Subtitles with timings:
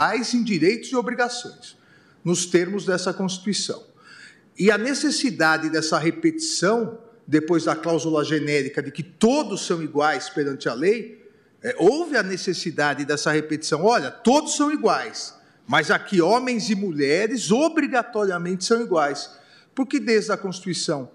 [0.00, 1.76] iguais em direitos e obrigações,
[2.22, 3.82] nos termos dessa Constituição.
[4.56, 10.68] E a necessidade dessa repetição, depois da cláusula genérica de que todos são iguais perante
[10.68, 11.28] a lei,
[11.60, 13.84] é, houve a necessidade dessa repetição.
[13.84, 15.34] Olha, todos são iguais,
[15.66, 19.28] mas aqui homens e mulheres obrigatoriamente são iguais.
[19.74, 21.10] Porque desde a Constituição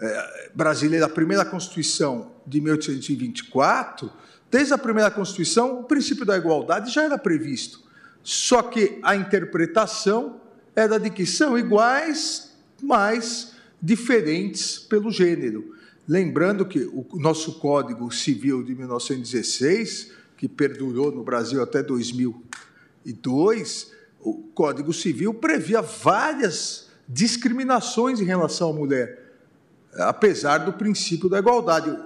[0.00, 4.08] é, brasileira, a primeira Constituição de 1824,
[4.48, 7.89] desde a primeira Constituição, o princípio da igualdade já era previsto.
[8.22, 10.40] Só que a interpretação
[10.74, 12.52] era de que são iguais,
[12.82, 13.52] mas
[13.82, 15.74] diferentes pelo gênero.
[16.06, 24.34] Lembrando que o nosso Código Civil de 1916, que perdurou no Brasil até 2002, o
[24.54, 29.32] Código Civil previa várias discriminações em relação à mulher,
[29.94, 31.96] apesar do princípio da igualdade.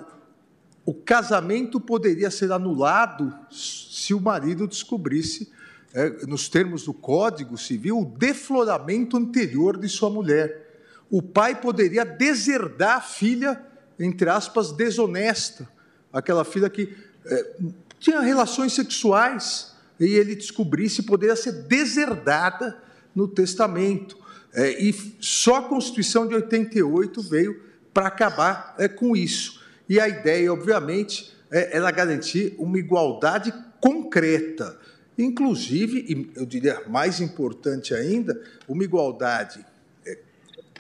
[0.84, 5.50] O casamento poderia ser anulado se o marido descobrisse,
[5.95, 10.83] é, nos termos do Código Civil, o defloramento anterior de sua mulher.
[11.11, 13.61] O pai poderia deserdar a filha
[13.98, 15.69] entre aspas, desonesta,
[16.12, 16.95] aquela filha que
[17.27, 17.53] é,
[17.98, 22.77] tinha relações sexuais e ele descobrisse poderia ser deserdada
[23.14, 24.19] no testamento.
[24.53, 27.61] É, e só a Constituição de 88 veio
[27.92, 29.62] para acabar é, com isso.
[29.89, 34.79] E a ideia, obviamente, é, era garantir uma igualdade concreta,
[35.17, 39.65] inclusive, e eu diria mais importante ainda, uma igualdade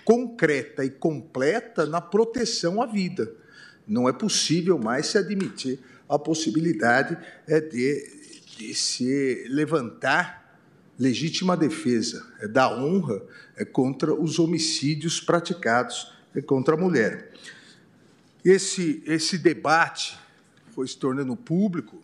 [0.04, 3.32] concreta e completa na proteção à vida.
[3.88, 10.60] Não é possível mais se admitir a possibilidade é, de, de se levantar
[10.98, 13.22] legítima defesa é, da honra
[13.56, 17.32] é, contra os homicídios praticados é, contra a mulher.
[18.44, 20.18] Esse, esse debate
[20.72, 22.02] foi se tornando público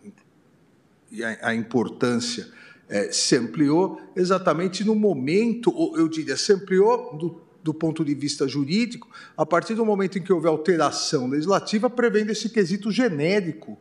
[1.11, 2.47] e a, a importância
[2.87, 8.47] é, se ampliou exatamente no momento, eu diria, se ampliou do do ponto de vista
[8.47, 13.77] jurídico, a partir do momento em que houve alteração legislativa, prevendo esse quesito genérico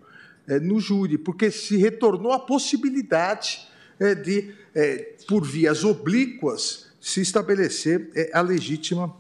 [0.47, 3.66] é, no júri, porque se retornou a possibilidade
[3.99, 9.15] é, de, é, por vias oblíquas, se estabelecer é, a legítima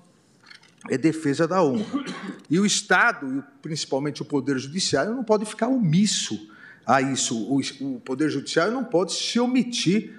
[0.90, 2.04] é, defesa da honra.
[2.48, 6.50] E o Estado, e principalmente o Poder Judiciário, não pode ficar omisso
[6.90, 7.36] a isso.
[7.36, 10.18] O, o Poder Judiciário não pode se omitir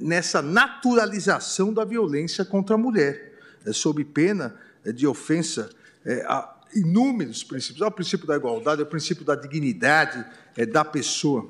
[0.00, 3.32] nessa naturalização da violência contra a mulher.
[3.64, 5.70] É, sob pena é, de ofensa
[6.04, 7.80] é, a inúmeros princípios.
[7.80, 10.24] O princípio da igualdade, o princípio da dignidade
[10.72, 11.48] da pessoa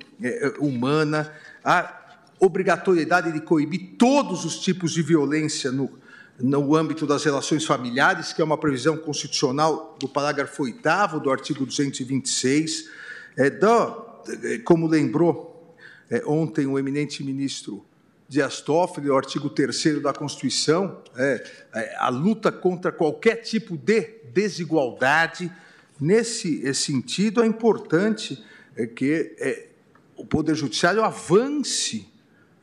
[0.61, 1.33] humana,
[1.65, 5.91] a obrigatoriedade de coibir todos os tipos de violência no,
[6.39, 11.65] no âmbito das relações familiares, que é uma previsão constitucional do parágrafo 8 do artigo
[11.65, 12.89] 226.
[13.37, 14.06] É, do,
[14.65, 15.75] como lembrou
[16.11, 17.85] é, ontem o eminente ministro
[18.29, 21.45] Dias Toffoli, o artigo 3 da Constituição, é,
[21.75, 25.51] é, a luta contra qualquer tipo de desigualdade.
[26.01, 28.45] Nesse sentido, é importante
[28.77, 29.69] é, que é,
[30.17, 32.09] o Poder Judiciário avance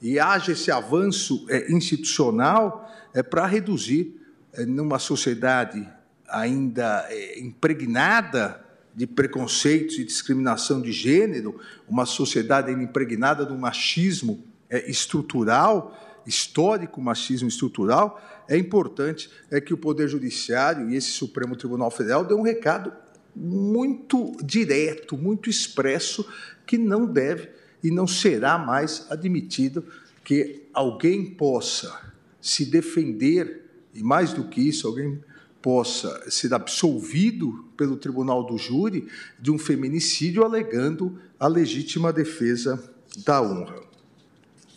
[0.01, 4.19] e haja esse avanço é, institucional é, para reduzir,
[4.67, 5.83] numa sociedade
[6.29, 8.63] ainda impregnada
[8.95, 17.47] de preconceitos e discriminação de gênero, uma sociedade impregnada do machismo é, estrutural, histórico machismo
[17.47, 22.41] estrutural, é importante é que o Poder Judiciário e esse Supremo Tribunal Federal dê um
[22.41, 22.93] recado
[23.35, 26.27] muito direto, muito expresso,
[26.65, 27.49] que não deve
[27.83, 29.83] e não será mais admitido
[30.23, 35.19] que alguém possa se defender, e mais do que isso, alguém
[35.63, 39.07] possa ser absolvido pelo tribunal do júri
[39.39, 42.83] de um feminicídio alegando a legítima defesa
[43.25, 43.81] da honra.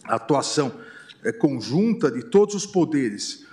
[0.05, 0.73] Atuação
[1.25, 3.45] é, conjunta de todos os poderes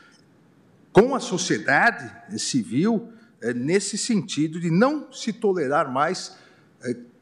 [0.92, 3.10] com a sociedade civil
[3.42, 6.38] é, nesse sentido de não se tolerar mais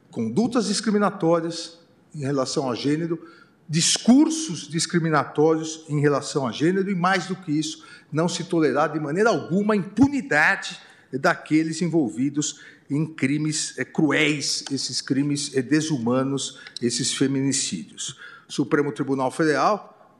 [0.09, 1.79] condutas discriminatórias
[2.13, 3.25] em relação a gênero,
[3.71, 8.99] discursos discriminatórios em relação a gênero e, mais do que isso, não se tolerar de
[8.99, 10.77] maneira alguma a impunidade
[11.13, 12.59] daqueles envolvidos
[12.89, 18.19] em crimes é, cruéis, esses crimes é, desumanos, esses feminicídios.
[18.45, 20.19] Supremo Tribunal Federal,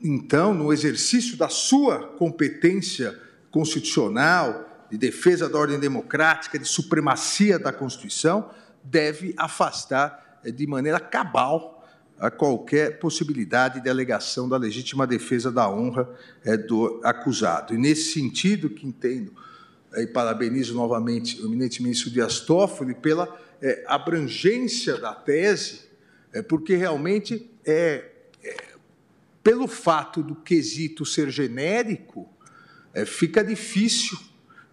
[0.00, 3.20] então, no exercício da sua competência
[3.50, 8.50] constitucional, de defesa da ordem democrática, de supremacia da Constituição,
[8.84, 11.73] deve afastar eh, de maneira cabal
[12.18, 16.08] a qualquer possibilidade de alegação da legítima defesa da honra
[16.44, 17.74] é, do acusado.
[17.74, 19.32] E nesse sentido que entendo,
[19.92, 25.82] é, e parabenizo novamente o eminente ministro Dias Toffoli pela é, abrangência da tese,
[26.32, 28.10] é, porque realmente é,
[28.42, 28.56] é,
[29.42, 32.28] pelo fato do quesito ser genérico,
[32.92, 34.18] é, fica difícil,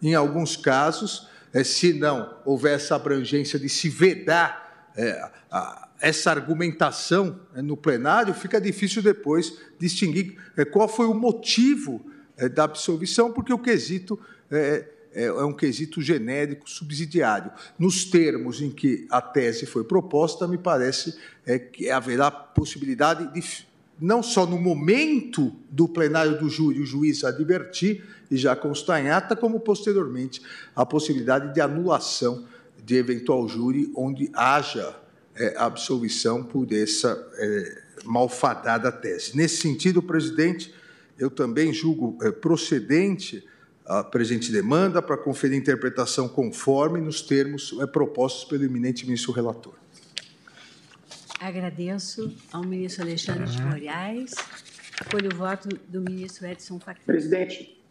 [0.02, 4.92] em alguns casos, é, se não houver essa abrangência de se vedar
[5.50, 12.04] a, essa argumentação é, no plenário, fica difícil depois distinguir é, qual foi o motivo
[12.36, 14.20] é, da absolvição, porque o quesito
[14.50, 17.52] é, é, um quesito genérico subsidiário.
[17.78, 21.16] Nos termos em que a tese foi proposta, me parece
[21.46, 23.68] é, que haverá possibilidade de,
[24.00, 29.10] não só no momento do plenário do júri, o juiz advertir e já constar em
[29.10, 30.42] ata, como posteriormente
[30.76, 32.46] a possibilidade de anulação
[32.84, 34.96] de eventual júri onde haja
[35.42, 39.36] é, absolvição por essa é, malfadada tese.
[39.36, 40.74] Nesse sentido, presidente,
[41.18, 43.44] eu também julgo é, procedente
[43.86, 49.74] a presente demanda para conferir interpretação conforme nos termos é, propostos pelo eminente ministro relator.
[51.40, 54.32] Agradeço ao ministro Alexandre de Moraes.
[55.00, 57.02] Acolho o voto do ministro Edson Fachin.
[57.04, 57.82] Presidente.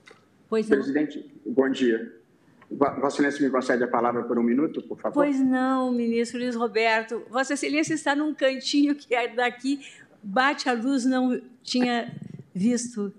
[0.48, 0.78] Pois não.
[0.78, 2.19] Presidente, bom dia.
[2.70, 5.14] Vossa Excelência me concede a palavra por um minuto, por favor?
[5.14, 7.22] Pois não, ministro Luiz Roberto.
[7.28, 9.80] Vossa Excelência está num cantinho que é daqui,
[10.22, 12.14] bate a luz, não tinha
[12.54, 13.12] visto.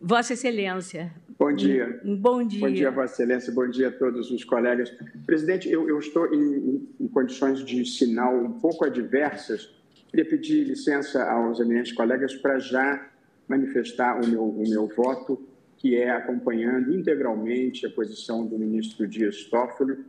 [0.00, 1.12] Vossa Excelência.
[1.38, 2.00] Bom dia.
[2.04, 2.60] Bom dia.
[2.60, 3.52] Bom dia, Vossa Excelência.
[3.52, 4.90] Bom dia a todos os colegas.
[5.24, 9.74] Presidente, eu, eu estou em, em, condições de sinal um pouco adversas.
[10.10, 13.08] Queria pedir licença aos eminentes colegas para já
[13.48, 15.42] manifestar o meu, o meu voto
[15.78, 20.04] que é acompanhando integralmente a posição do ministro Dias Toffoli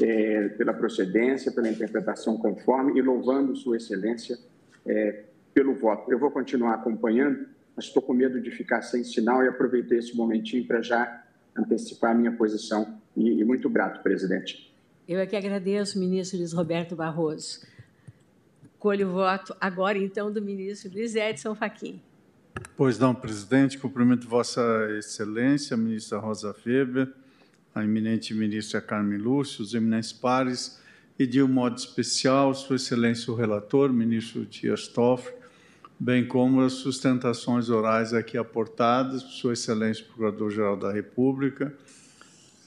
[0.00, 4.38] é, pela procedência, pela interpretação conforme e louvando Sua Excelência
[4.86, 6.10] é, pelo voto.
[6.10, 7.46] Eu vou continuar acompanhando,
[7.76, 11.22] mas estou com medo de ficar sem sinal e aproveitei esse momentinho para já
[11.54, 12.98] antecipar a minha posição.
[13.14, 14.72] E, e muito grato, presidente.
[15.06, 17.66] Eu é que agradeço, ministro Luiz Roberto Barroso.
[18.78, 22.00] Colho o voto agora, então, do ministro Luiz Edson Fachin.
[22.76, 23.78] Pois não, presidente.
[23.78, 24.62] Cumprimento Vossa
[24.98, 27.12] Excelência, ministra Rosa Weber,
[27.74, 30.80] a eminente ministra Carmen Lúcio, os eminentes pares
[31.18, 35.36] e, de um modo especial, Sua Excelência o relator, ministro Dias Toffoli,
[35.98, 41.72] bem como as sustentações orais aqui aportadas por Sua Excelência o Procurador-Geral da República,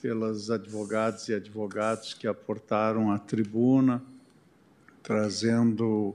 [0.00, 4.02] pelas advogadas e advogados que aportaram à tribuna,
[5.02, 6.14] trazendo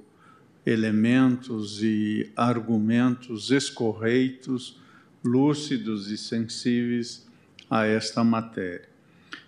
[0.70, 4.80] elementos e argumentos escorreitos,
[5.24, 7.28] lúcidos e sensíveis
[7.70, 8.88] a esta matéria.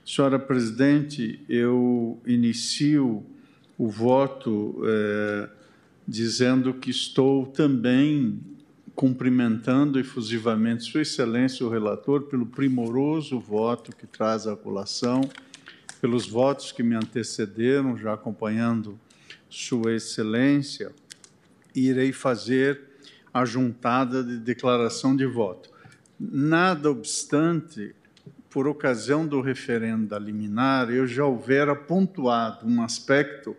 [0.03, 3.23] Senhora Presidente, eu inicio
[3.77, 5.49] o voto eh,
[6.07, 8.39] dizendo que estou também
[8.95, 15.21] cumprimentando efusivamente Sua Excelência o relator pelo primoroso voto que traz a colação,
[16.01, 18.99] pelos votos que me antecederam, já acompanhando
[19.47, 20.91] Sua Excelência,
[21.75, 22.81] irei fazer
[23.33, 25.69] a juntada de declaração de voto.
[26.19, 27.95] Nada obstante,
[28.49, 33.55] por ocasião do referendo da liminar, eu já houvera pontuado um aspecto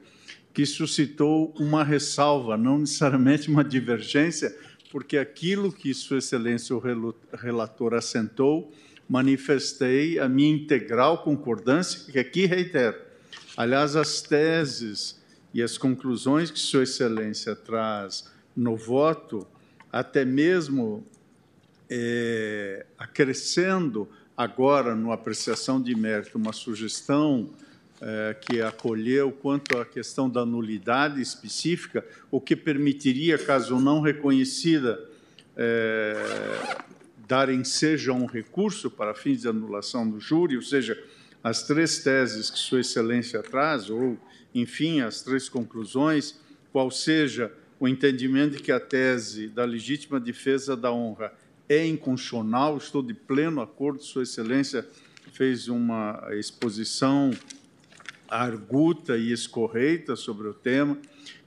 [0.53, 4.55] que suscitou uma ressalva, não necessariamente uma divergência,
[4.91, 6.83] porque aquilo que Sua Excelência o
[7.33, 8.71] relator assentou,
[9.09, 12.99] manifestei a minha integral concordância, que aqui reitero.
[13.57, 15.22] Aliás, as teses
[15.55, 19.47] e as conclusões que Sua Excelência traz no voto,
[19.91, 21.07] até mesmo
[21.91, 27.51] é, acrescendo agora, no apreciação de mérito, uma sugestão
[28.01, 34.99] é, que acolheu quanto à questão da nulidade específica, o que permitiria, caso não reconhecida,
[35.57, 36.15] é,
[37.29, 41.01] dar ensejo a um recurso para fins de anulação do júri, ou seja,
[41.45, 44.19] as três teses que Sua Excelência traz, ou
[44.55, 46.39] enfim, as três conclusões,
[46.73, 51.33] qual seja o entendimento de que a tese da legítima defesa da honra
[51.69, 54.87] é inconstitucional, estou de pleno acordo, Sua Excelência
[55.33, 57.31] fez uma exposição
[58.29, 60.99] arguta e escorreita sobre o tema,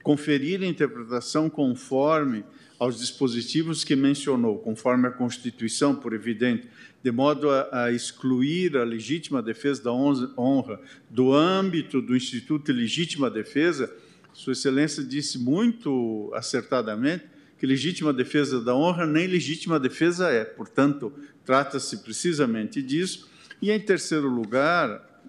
[0.03, 2.43] conferir a interpretação conforme
[2.77, 6.67] aos dispositivos que mencionou, conforme a Constituição, por evidente,
[7.05, 12.79] de modo a, a, excluir a legítima defesa da honra do âmbito do Instituto de
[12.79, 13.95] Legítima Defesa,
[14.33, 17.25] Sua Excelência disse muito acertadamente
[17.59, 20.43] que legítima defesa da honra nem legítima defesa é.
[20.43, 21.13] Portanto,
[21.45, 23.29] trata-se precisamente disso.
[23.61, 25.21] E, em terceiro lugar,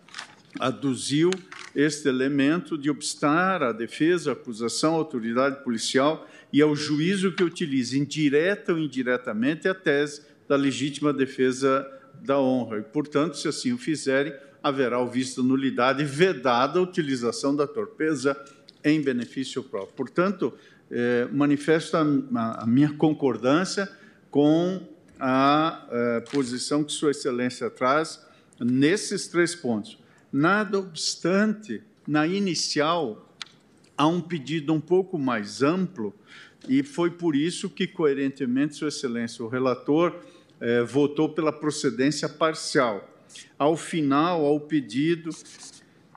[0.58, 1.28] aduziu
[1.74, 7.44] este elemento de obstar à defesa, à acusação, à autoridade policial e ao juízo que
[7.44, 11.86] utilize, indireta ou indiretamente, a tese da legítima defesa
[12.22, 12.78] da honra.
[12.78, 17.66] E, portanto, se assim o fizerem, haverá o visto de nulidade vedada a utilização da
[17.66, 18.36] torpeza
[18.82, 19.94] em benefício próprio.
[19.94, 20.52] Portanto,
[20.90, 23.90] eh, manifesto a, a, minha concordância
[24.30, 24.80] com
[25.18, 28.24] a, a eh, posição que Sua Excelência traz
[28.60, 29.98] nesses três pontos.
[30.32, 33.34] Nada obstante, na inicial,
[33.96, 36.14] há um pedido um pouco mais amplo,
[36.68, 40.20] e foi por isso que, coerentemente, Sua Excelência, o relator,
[40.60, 43.08] eh, votou pela procedência parcial.
[43.58, 45.30] Ao final, ao pedido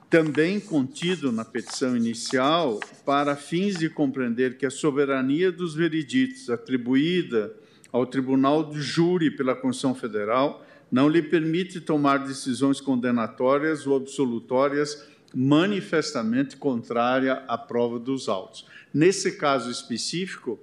[0.08, 7.54] também contido na petição inicial, para fins de compreender que a soberania dos vereditos atribuída
[7.92, 15.06] ao Tribunal de Júri pela Constituição Federal não lhe permite tomar decisões condenatórias ou absolutórias
[15.32, 18.66] manifestamente contrária à prova dos autos.
[18.92, 20.58] Nesse caso específico,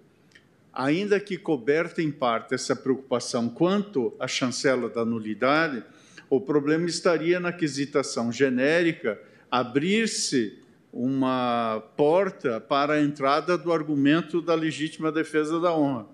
[0.77, 5.83] ainda que coberta em parte essa preocupação quanto à chancela da nulidade,
[6.29, 9.19] o problema estaria na quisitação genérica
[9.49, 10.59] abrir-se
[10.93, 16.05] uma porta para a entrada do argumento da legítima defesa da honra.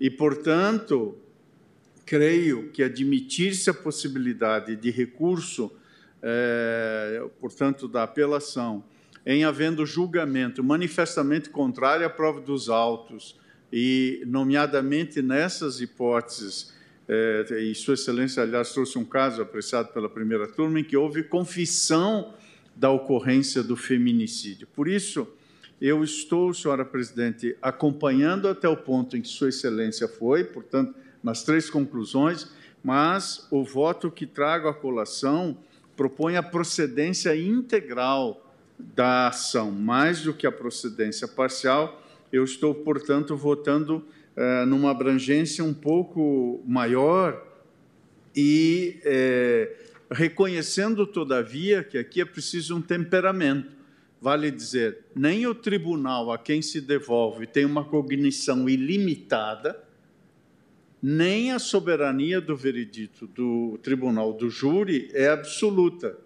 [0.00, 1.16] E, portanto,
[2.04, 5.70] creio que admitir-se a possibilidade de recurso,
[6.20, 8.82] é, portanto, da apelação,
[9.24, 13.38] em havendo julgamento manifestamente contrário à prova dos autos,
[13.72, 16.72] e, nomeadamente nessas hipóteses,
[17.08, 21.24] é, e Sua Excelência, aliás, trouxe um caso apreciado pela primeira turma, em que houve
[21.24, 22.34] confissão
[22.76, 24.66] da ocorrência do feminicídio.
[24.68, 25.26] Por isso,
[25.80, 31.42] eu estou, senhora presidente, acompanhando até o ponto em que Sua Excelência foi, portanto, nas
[31.42, 32.48] três conclusões,
[32.82, 35.56] mas o voto que trago à colação
[35.96, 41.99] propõe a procedência integral da ação, mais do que a procedência parcial.
[42.32, 44.04] Eu estou, portanto, votando
[44.36, 47.46] eh, numa abrangência um pouco maior
[48.34, 49.76] e eh,
[50.10, 53.72] reconhecendo, todavia, que aqui é preciso um temperamento.
[54.20, 59.82] Vale dizer, nem o tribunal a quem se devolve tem uma cognição ilimitada,
[61.02, 66.18] nem a soberania do veredito do tribunal do júri é absoluta.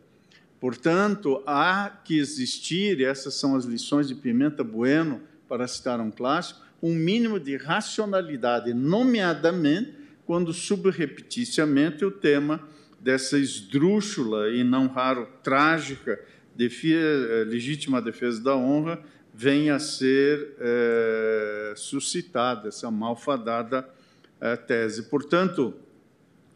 [0.61, 6.61] Portanto, há que existir, essas são as lições de Pimenta Bueno, para citar um clássico,
[6.83, 9.95] um mínimo de racionalidade, nomeadamente
[10.27, 12.67] quando subrepeticiamente o tema
[13.01, 16.19] dessa esdrúxula e não raro trágica
[16.59, 19.03] eh, legítima defesa da honra
[19.35, 23.89] venha a ser é, suscitada essa malfadada
[24.41, 25.11] é, tese.
[25.11, 25.75] Portanto,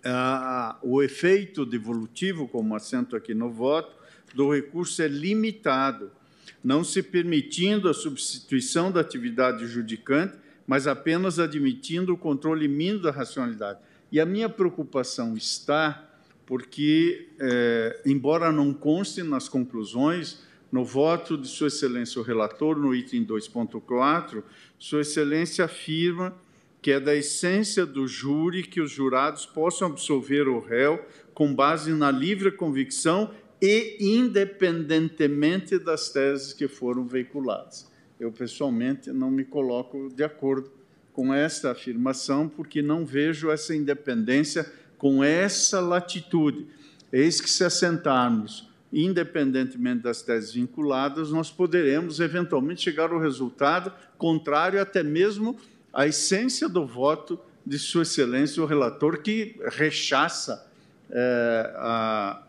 [0.05, 3.97] a, o efeito devolutivo, como assento aqui no voto,
[4.33, 6.13] do recurso é limitado,
[6.63, 10.37] não se permitindo a substituição da atividade judicante,
[10.67, 13.79] mas apenas admitindo o controle mínimo da racionalidade.
[14.11, 16.05] E a minha preocupação está
[16.45, 22.95] porque, é, embora não conste nas conclusões, no voto de Sua Excelência o relator, no
[22.95, 24.43] item 2.4,
[24.79, 26.35] Sua Excelência afirma
[26.81, 31.93] que é da essência do júri que os jurados possam absolver o réu com base
[31.93, 37.91] na livre convicção e independentemente das teses que foram veiculadas.
[38.19, 40.71] Eu, pessoalmente, não me coloco de acordo
[41.13, 46.67] com esta afirmação, porque não vejo essa independência com essa latitude.
[47.13, 54.81] Eis que, se assentarmos, independentemente das teses vinculadas, nós poderemos eventualmente chegar ao resultado contrário
[54.81, 55.57] até mesmo
[55.93, 60.67] à essência do voto de Sua Excelência, o relator, que rechaça
[61.11, 62.43] é, a,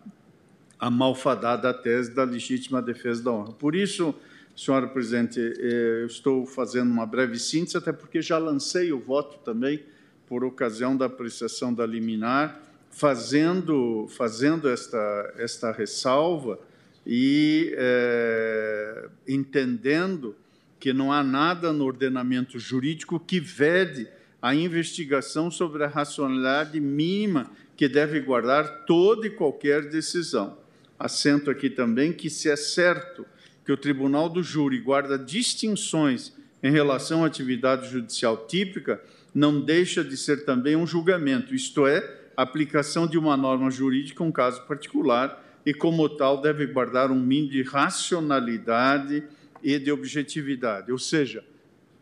[0.80, 3.52] a malfadada tese da legítima defesa da honra.
[3.52, 4.16] Por isso,
[4.56, 9.40] senhora presidente, eh, eu estou fazendo uma breve síntese, até porque já lancei o voto
[9.44, 9.84] também
[10.28, 16.60] por ocasião da apreciação da liminar, fazendo, fazendo esta, esta ressalva
[17.06, 20.36] e é, entendendo
[20.80, 24.08] que não há nada no ordenamento jurídico que vede
[24.42, 30.58] a investigação sobre a racionalidade mínima que deve guardar toda e qualquer decisão.
[31.00, 33.26] Assento aqui também que, se é certo
[33.66, 39.02] que o Tribunal do Júri guarda distinções em relação à atividade judicial típica,
[39.34, 44.24] não deixa de ser também um julgamento, isto é, a aplicação de uma norma jurídica
[44.24, 49.24] a um caso particular e, como tal, deve guardar um mínimo de racionalidade
[49.64, 50.92] e de objetividade.
[50.92, 51.46] Ou seja,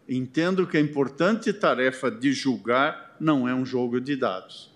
[0.08, 4.72] entendo que a importante tarefa de julgar não é um jogo de dados.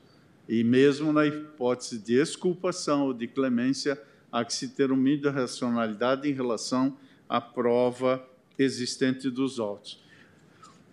[0.49, 3.97] E mesmo na hipótese de exculpação ou de clemência,
[4.31, 6.95] há que se ter um mínimo de racionalidade em relação
[7.27, 8.23] à prova
[8.57, 10.01] existente dos autos.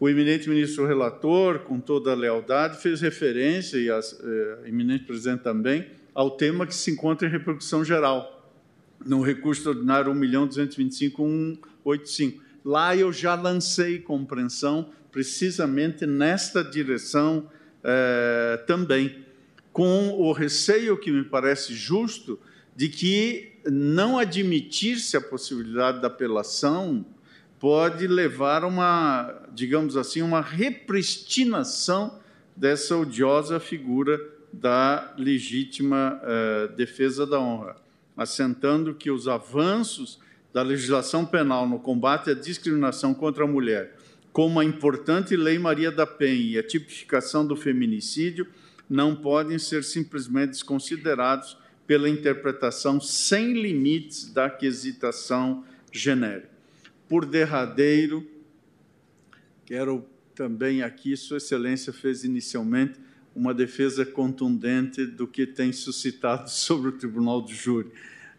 [0.01, 5.43] O eminente ministro relator, com toda a lealdade, fez referência, e a eh, eminente presidente
[5.43, 8.49] também, ao tema que se encontra em repercussão geral,
[9.05, 12.41] no recurso ordinário 1.225.185.
[12.65, 17.51] lá eu já lancei compreensão precisamente nesta direção
[17.83, 19.25] eh, também,
[19.73, 22.39] com o receio que me parece justo
[22.79, 27.05] de que não admitir-se a possibilidade da apelação
[27.59, 32.21] pode levar a uma, digamos assim, uma repristinação
[32.55, 34.17] dessa odiosa figura
[34.53, 37.75] da legítima uh, defesa da honra,
[38.17, 40.21] assentando que os avanços
[40.53, 43.97] da legislação penal no combate à discriminação contra a mulher,
[44.33, 48.47] como a importante Lei Maria da Penha e a tipificação do feminicídio,
[48.89, 51.57] não podem ser simplesmente desconsiderados
[51.89, 56.51] pela interpretação sem limites da quesitação genérica.
[57.09, 58.29] Por derradeiro,
[59.65, 60.05] quero
[60.35, 63.01] também aqui, Sua Excelência fez inicialmente
[63.35, 67.91] uma defesa contundente do que tem suscitado sobre o Tribunal do Júri.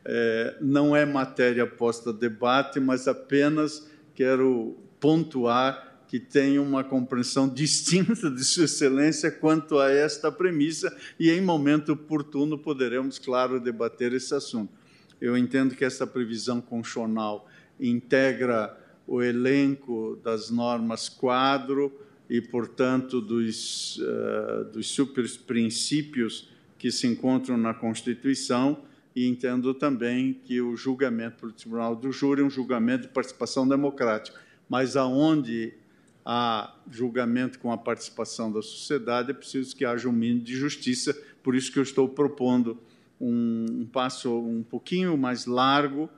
[0.06, 7.48] É, não é matéria posta a debate, mas apenas quero pontuar que tem uma compreensão
[7.48, 14.12] distinta de Sua Excelência quanto a esta premissa, e em momento oportuno poderemos, claro, debater
[14.12, 14.74] esse assunto.
[15.22, 17.48] Eu entendo que essa previsão constitucional
[17.80, 18.76] integra
[19.06, 21.94] o elenco das normas quadro
[22.28, 26.50] e, portanto, dos, uh, dos super princípios
[26.80, 28.82] que se encontram na Constituição,
[29.16, 33.68] e entendo também que o julgamento pelo Tribunal do Júri é um julgamento de participação
[33.68, 35.74] democrática, mas aonde
[36.26, 41.18] a julgamento com a participação da sociedade, é preciso que haja um mínimo de justiça.
[41.42, 42.78] Por isso que eu estou propondo
[43.20, 46.10] um, um passo um pouquinho mais largo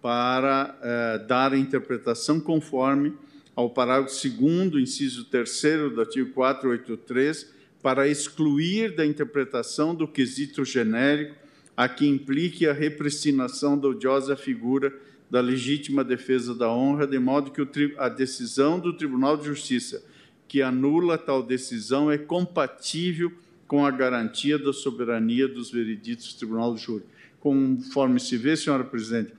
[0.00, 3.14] para eh, dar a interpretação conforme
[3.54, 11.34] ao parágrafo 2 inciso 3 do artigo 483, para excluir da interpretação do quesito genérico
[11.76, 14.92] a que implique a repristinação da odiosa figura
[15.30, 20.02] da legítima defesa da honra, de modo que a decisão do Tribunal de Justiça
[20.48, 23.30] que anula tal decisão é compatível
[23.66, 27.04] com a garantia da soberania dos vereditos do Tribunal do Júri.
[27.38, 29.34] Conforme se vê, senhora presidente,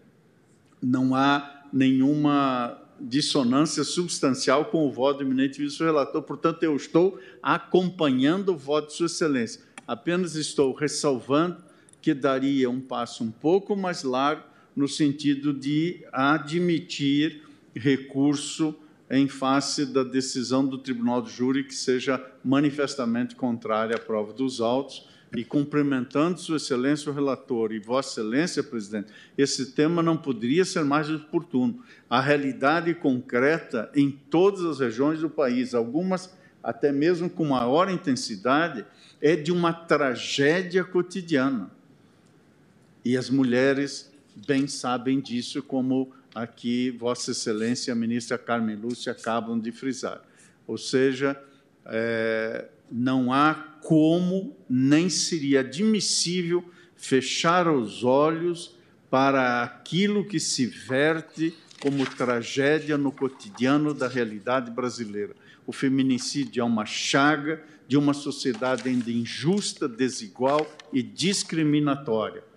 [0.82, 8.50] não há nenhuma dissonância substancial com o voto do eminente vice-relator, portanto, eu estou acompanhando
[8.50, 9.62] o voto de Sua Excelência.
[9.88, 11.58] Apenas estou ressalvando
[12.02, 14.44] que daria um passo um pouco mais largo
[14.76, 17.44] no sentido de admitir
[17.76, 18.76] recurso
[19.10, 24.62] em face da decisão do Tribunal do Júri que seja manifestamente contrária à prova dos
[24.62, 25.08] autos.
[25.36, 30.84] E cumprimentando Sua Excelência o relator e Vossa Excelência, presidente, esse tema não poderia ser
[30.84, 31.84] mais oportuno.
[32.10, 38.86] A realidade concreta em todas as regiões do país, algumas até mesmo com maior intensidade,
[39.22, 41.72] é de uma tragédia cotidiana.
[43.06, 44.09] E as mulheres
[44.46, 50.22] bem sabem disso, como aqui Vossa Excelência, a ministra Carmen Lúcia, acabam de frisar.
[50.68, 51.42] Ou seja,
[51.86, 56.64] é, não há como, nem seria admissível
[56.96, 58.76] fechar os olhos
[59.10, 65.36] para aquilo que se verte como tragédia no cotidiano da realidade brasileira.
[65.66, 72.49] O feminicídio é uma chaga de uma sociedade ainda injusta, desigual e discriminatória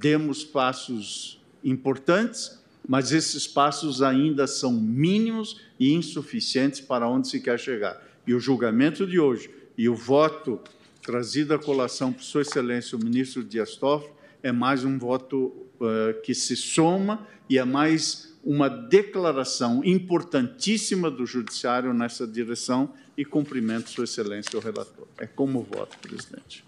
[0.00, 2.58] demos passos importantes,
[2.88, 8.02] mas esses passos ainda são mínimos e insuficientes para onde se quer chegar.
[8.26, 10.58] E o julgamento de hoje e o voto
[11.02, 16.20] trazido à colação por Sua Excelência o ministro Dias Toffoli é mais um voto uh,
[16.22, 23.90] que se soma e é mais uma declaração importantíssima do Judiciário nessa direção e cumprimento
[23.90, 25.06] Sua Excelência o relator.
[25.18, 26.64] É como voto, presidente.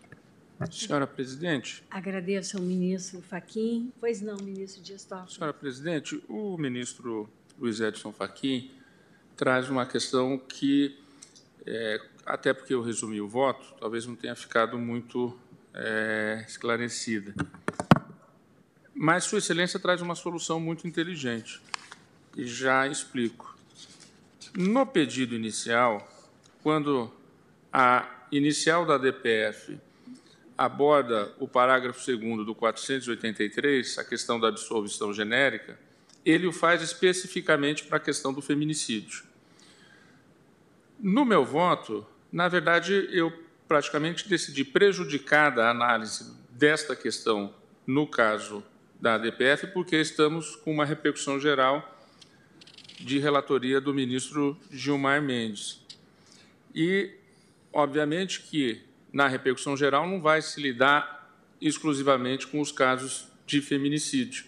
[0.70, 1.82] Senhora presidente.
[1.90, 3.92] Agradeço ao ministro Faquim.
[4.00, 5.32] Pois não, ministro Dias Toffoli.
[5.32, 8.70] Senhora presidente, o ministro Luiz Edson Faquim
[9.36, 10.98] traz uma questão que,
[11.66, 15.36] é, até porque eu resumi o voto, talvez não tenha ficado muito
[15.74, 17.34] é, esclarecida.
[18.94, 21.60] Mas Sua Excelência traz uma solução muito inteligente.
[22.36, 23.56] E já explico.
[24.54, 26.06] No pedido inicial,
[26.62, 27.12] quando
[27.72, 29.78] a inicial da DPF
[30.56, 35.78] aborda o parágrafo 2 do 483, a questão da absolvição genérica,
[36.24, 39.24] ele o faz especificamente para a questão do feminicídio.
[40.98, 43.32] No meu voto, na verdade, eu
[43.66, 47.54] praticamente decidi prejudicar a análise desta questão
[47.86, 48.62] no caso
[49.00, 51.98] da ADPF, porque estamos com uma repercussão geral
[53.00, 55.84] de relatoria do ministro Gilmar Mendes.
[56.72, 57.10] E,
[57.72, 58.80] obviamente, que
[59.12, 64.44] na repercussão geral, não vai se lidar exclusivamente com os casos de feminicídio.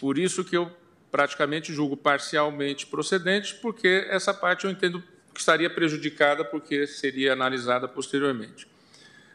[0.00, 0.70] Por isso que eu
[1.10, 7.88] praticamente julgo parcialmente procedente, porque essa parte eu entendo que estaria prejudicada porque seria analisada
[7.88, 8.66] posteriormente.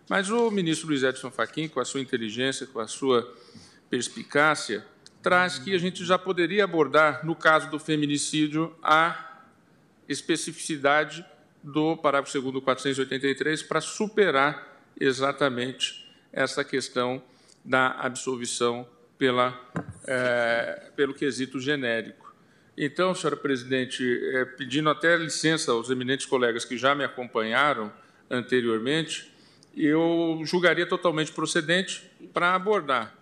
[0.10, 3.34] Mas o ministro Luiz Edson Fachin, com a sua inteligência, com a sua
[3.90, 4.86] perspicácia,
[5.22, 9.42] traz que a gente já poderia abordar, no caso do feminicídio, a
[10.08, 11.26] especificidade
[11.63, 17.23] do parágrafo 2 483 para superar exatamente essa questão
[17.63, 19.58] da absolvição pela,
[20.06, 22.34] é, pelo quesito genérico.
[22.78, 27.91] Então, senhora presidente, é, pedindo até licença aos eminentes colegas que já me acompanharam
[28.30, 29.32] anteriormente,
[29.76, 33.15] eu julgaria totalmente procedente para abordar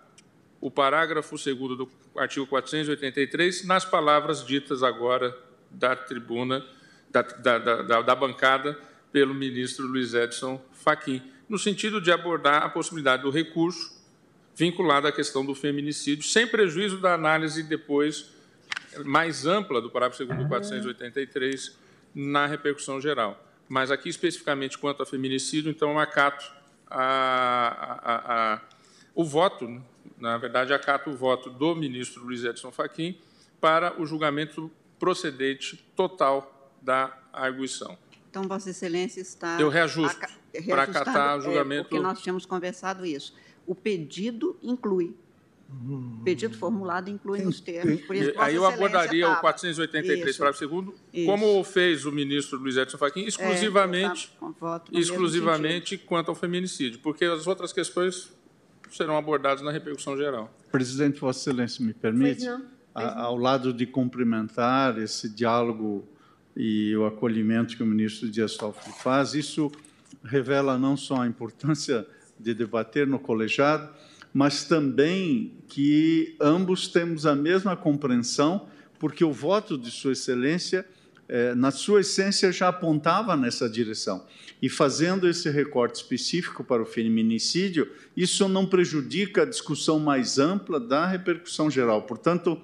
[0.60, 5.38] o parágrafo 2 do artigo 483 nas palavras ditas agora
[5.70, 6.66] da tribuna,
[7.12, 8.78] da, da, da, da bancada,
[9.12, 14.00] pelo ministro Luiz Edson Fachin, no sentido de abordar a possibilidade do recurso
[14.56, 18.30] vinculado à questão do feminicídio, sem prejuízo da análise depois
[19.06, 21.78] mais ampla do parágrafo 2 do 483
[22.14, 23.42] na repercussão geral.
[23.68, 26.52] Mas aqui, especificamente quanto ao feminicídio, então, acato
[26.90, 28.62] a, a, a,
[29.16, 29.82] o voto, né?
[30.18, 33.18] na verdade, acato o voto do ministro Luiz Edson Fachin
[33.60, 34.70] para o julgamento
[35.00, 37.98] procedente total da arguição.
[38.30, 39.60] Então, Vossa Excelência está...
[39.60, 40.20] Eu reajusto
[40.68, 41.82] para acatar o é, julgamento...
[41.82, 43.36] É, porque nós tínhamos conversado isso.
[43.66, 45.16] O pedido inclui
[45.88, 48.02] o pedido formulado inclui nos termos.
[48.02, 52.98] Por isso, Aí eu abordaria o 483, parágrafo 2 como fez o ministro Luiz Edson
[52.98, 54.34] Fachin, exclusivamente,
[54.94, 58.34] é, exclusivamente quanto ao feminicídio, porque as outras questões
[58.92, 60.54] serão abordadas na repercussão geral.
[60.72, 62.44] Presidente, Vossa Excelência, me permite?
[62.44, 63.22] Pois não, pois não.
[63.22, 66.06] Ao lado de cumprimentar esse diálogo
[66.56, 69.72] e o acolhimento que o ministro Dias Toffoli faz, isso
[70.24, 72.06] revela não só a importância
[72.40, 73.90] de debater no colegiado,
[74.34, 78.68] mas também que ambos temos a mesma compreensão,
[79.00, 80.86] porque o voto de Sua Excelência,
[81.28, 84.26] eh, na sua essência, já apontava nessa direção.
[84.62, 90.80] E fazendo esse recorte específico para o feminicídio, isso não prejudica a discussão mais ampla
[90.80, 92.04] da repercussão geral.
[92.04, 92.62] Portanto,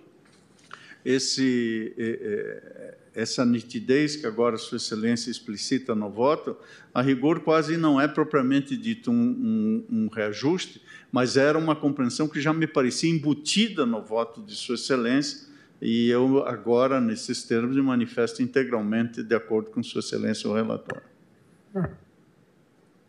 [1.03, 6.55] esse, eh, eh, essa nitidez que agora Sua Excelência explicita no voto,
[6.93, 10.79] a rigor quase não é propriamente dito um, um, um reajuste,
[11.11, 15.47] mas era uma compreensão que já me parecia embutida no voto de Sua Excelência,
[15.81, 21.01] e eu agora, nesses termos, me manifesto integralmente de acordo com Sua Excelência, o relator.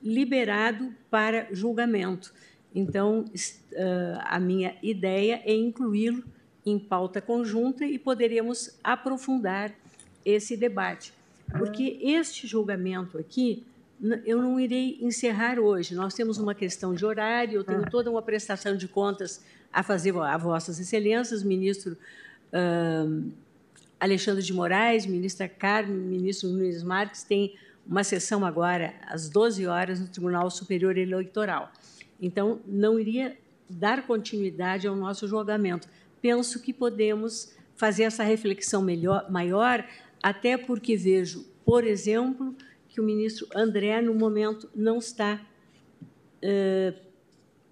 [0.00, 2.32] liberado para julgamento.
[2.72, 3.24] Então,
[4.20, 6.22] a minha ideia é incluí-lo
[6.64, 9.74] em pauta conjunta e poderíamos aprofundar
[10.26, 11.14] esse debate.
[11.56, 13.64] Porque este julgamento aqui
[14.26, 15.94] eu não irei encerrar hoje.
[15.94, 17.90] Nós temos uma questão de horário, eu tenho ah.
[17.90, 21.96] toda uma prestação de contas a fazer a Vossas Excelências, ministro
[22.52, 23.32] uh,
[23.98, 30.00] Alexandre de Moraes, ministra Carmen, ministro Nunes Marques, tem uma sessão agora às 12 horas
[30.00, 31.72] no Tribunal Superior Eleitoral.
[32.20, 33.36] Então, não iria
[33.68, 35.88] dar continuidade ao nosso julgamento.
[36.20, 39.84] Penso que podemos fazer essa reflexão melhor, maior,
[40.26, 42.52] até porque vejo, por exemplo,
[42.88, 45.40] que o ministro André, no momento, não está
[46.42, 47.00] uh,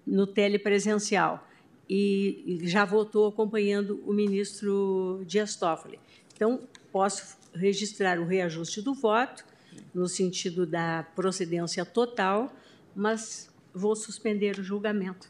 [0.07, 1.45] no telepresencial
[1.89, 5.99] e, e já votou acompanhando o ministro Dias Toffoli.
[6.33, 6.61] Então,
[6.93, 9.45] posso registrar o reajuste do voto,
[9.93, 12.55] no sentido da procedência total,
[12.95, 15.29] mas vou suspender o julgamento.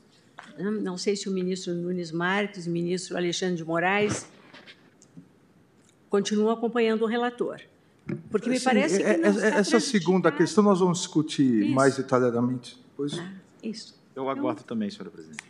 [0.60, 4.28] Não sei se o ministro Nunes Marques, o ministro Alexandre de Moraes
[6.16, 7.60] continuam acompanhando o relator.
[8.30, 11.74] Porque me Sim, parece que é, não é, essa segunda questão nós vamos discutir isso.
[11.74, 13.20] mais detalhadamente depois.
[13.20, 14.00] Ah, isso.
[14.16, 15.44] Eu aguardo então, também, senhora presidente.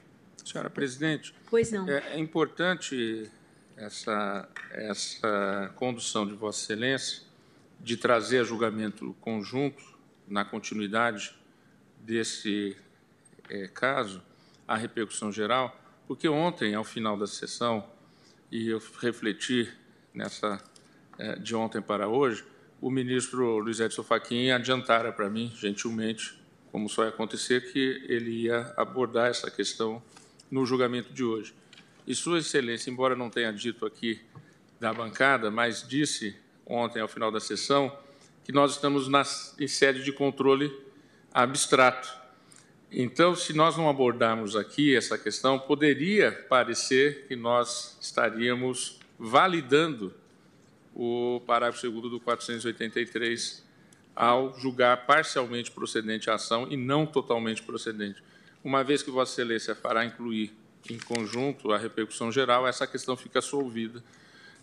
[0.44, 1.88] Senhora presidente, pois não.
[1.88, 3.30] É, é importante
[3.76, 7.24] essa essa condução de Vossa Excelência
[7.80, 9.84] de trazer a julgamento conjunto
[10.28, 11.36] na continuidade
[12.00, 12.76] desse
[13.50, 14.22] é, caso
[14.68, 17.86] a repercussão geral, porque ontem, ao final da sessão,
[18.52, 19.70] e eu refleti
[20.16, 20.62] nessa
[21.18, 22.44] é, de ontem para hoje,
[22.82, 26.40] o ministro Luiz Edson Fachin adiantara para mim, gentilmente,
[26.72, 30.02] como só ia acontecer, que ele ia abordar essa questão
[30.50, 31.54] no julgamento de hoje.
[32.06, 34.22] E Sua Excelência, embora não tenha dito aqui
[34.80, 37.98] da bancada, mas disse ontem, ao final da sessão,
[38.44, 39.08] que nós estamos
[39.60, 40.72] em sede de controle
[41.34, 42.08] abstrato.
[42.92, 50.14] Então, se nós não abordarmos aqui essa questão, poderia parecer que nós estaríamos validando
[50.94, 53.66] o parágrafo 2 do 483
[54.16, 58.24] ao julgar parcialmente procedente a ação e não totalmente procedente.
[58.64, 60.54] Uma vez que Vossa Excelência fará incluir
[60.90, 64.04] em conjunto a repercussão geral, essa questão fica solvida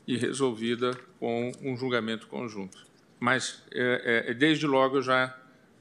[0.07, 2.79] e resolvida com um julgamento conjunto.
[3.21, 5.37] Mas, é, é, desde logo, eu já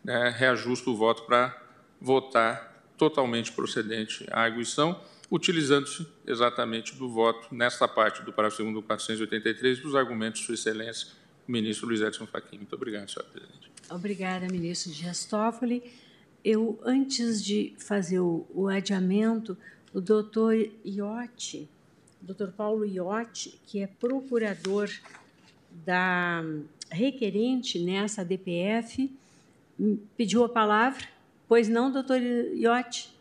[0.08, 1.60] é, reajusto o voto para
[2.00, 5.00] votar totalmente procedente a arguição,
[5.32, 10.56] utilizando-se exatamente do voto, nesta parte do parágrafo 2 do 483, dos argumentos de Sua
[10.56, 11.08] Excelência,
[11.48, 12.58] o ministro Luiz Edson Fachin.
[12.58, 13.72] Muito obrigado, senhora presidente.
[13.90, 15.82] Obrigada, ministro Dias Toffoli.
[16.44, 19.58] Eu, antes de fazer o, o adiamento,
[19.94, 20.54] o doutor
[20.86, 21.70] Iotti,
[22.22, 24.90] doutor Paulo Iotti, que é procurador
[25.86, 26.44] da
[26.90, 29.10] requerente nessa DPF,
[30.18, 31.08] pediu a palavra.
[31.48, 33.21] Pois não, doutor Iotti?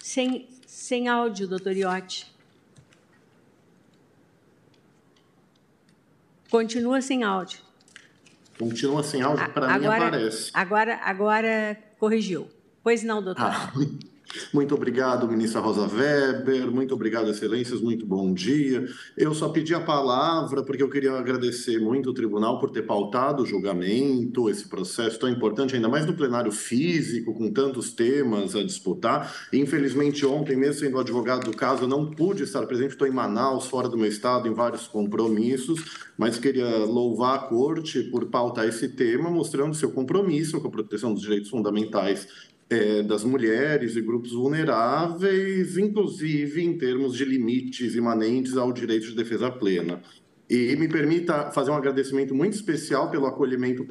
[0.00, 2.26] Sem, sem áudio, doutor Iotti.
[6.50, 7.60] Continua sem áudio.
[8.58, 10.50] Continua sem áudio, para mim aparece.
[10.54, 12.48] Agora, agora corrigiu.
[12.82, 13.44] Pois não, doutor.
[13.44, 13.72] Ah,
[14.52, 16.70] muito obrigado, ministra Rosa Weber.
[16.70, 17.80] Muito obrigado, excelências.
[17.80, 18.86] Muito bom dia.
[19.16, 23.42] Eu só pedi a palavra porque eu queria agradecer muito o tribunal por ter pautado
[23.42, 28.62] o julgamento, esse processo tão importante, ainda mais no plenário físico, com tantos temas a
[28.62, 29.48] disputar.
[29.52, 32.92] Infelizmente, ontem, mesmo sendo advogado do caso, eu não pude estar presente.
[32.92, 38.02] Estou em Manaus, fora do meu estado, em vários compromissos, mas queria louvar a corte
[38.04, 42.28] por pautar esse tema, mostrando seu compromisso com a proteção dos direitos fundamentais
[42.70, 49.14] é, das mulheres e grupos vulneráveis, inclusive em termos de limites imanentes ao direito de
[49.14, 50.02] defesa plena.
[50.50, 53.86] E me permita fazer um agradecimento muito especial pelo acolhimento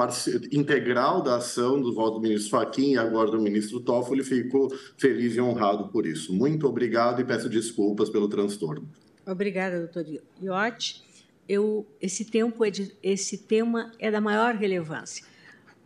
[0.52, 4.24] integral da ação do voto do ministro Fachin e agora do ministro Toffoli.
[4.24, 6.34] Fico feliz e honrado por isso.
[6.34, 8.90] Muito obrigado e peço desculpas pelo transtorno.
[9.24, 10.06] Obrigada, doutor
[10.42, 11.04] Iotti.
[11.48, 15.24] Eu, esse, tempo é de, esse tema é da maior relevância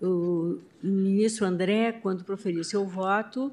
[0.01, 3.51] o ministro André, quando proferiu seu voto,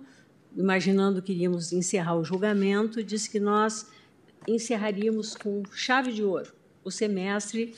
[0.56, 3.86] imaginando que iríamos encerrar o julgamento, disse que nós
[4.46, 6.52] encerraríamos com chave de ouro
[6.84, 7.74] o semestre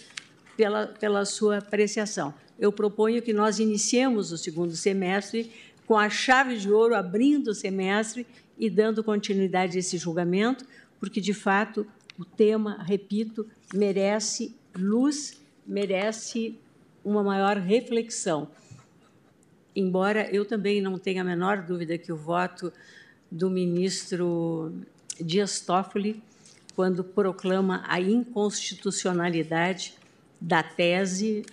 [0.56, 2.32] pela, pela sua apreciação.
[2.58, 5.50] Eu proponho que nós iniciemos o segundo semestre
[5.86, 8.26] com a chave de ouro, abrindo o semestre
[8.58, 10.64] e dando continuidade a esse julgamento,
[11.00, 11.86] porque, de fato,
[12.18, 16.58] o tema, repito, merece luz, merece
[17.02, 18.48] uma maior reflexão
[19.74, 22.72] embora eu também não tenha a menor dúvida que o voto
[23.30, 24.72] do ministro
[25.20, 26.22] Dias Toffoli,
[26.74, 29.94] quando proclama a inconstitucionalidade
[30.40, 31.44] da tese,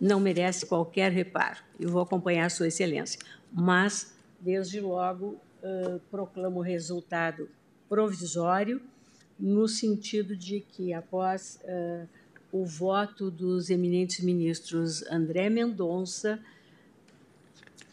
[0.00, 1.58] não merece qualquer reparo.
[1.78, 3.20] Eu vou acompanhar Sua Excelência.
[3.52, 7.48] Mas, desde logo, uh, proclamo o resultado
[7.88, 8.80] provisório,
[9.38, 12.08] no sentido de que, após uh,
[12.50, 16.40] o voto dos eminentes ministros André Mendonça,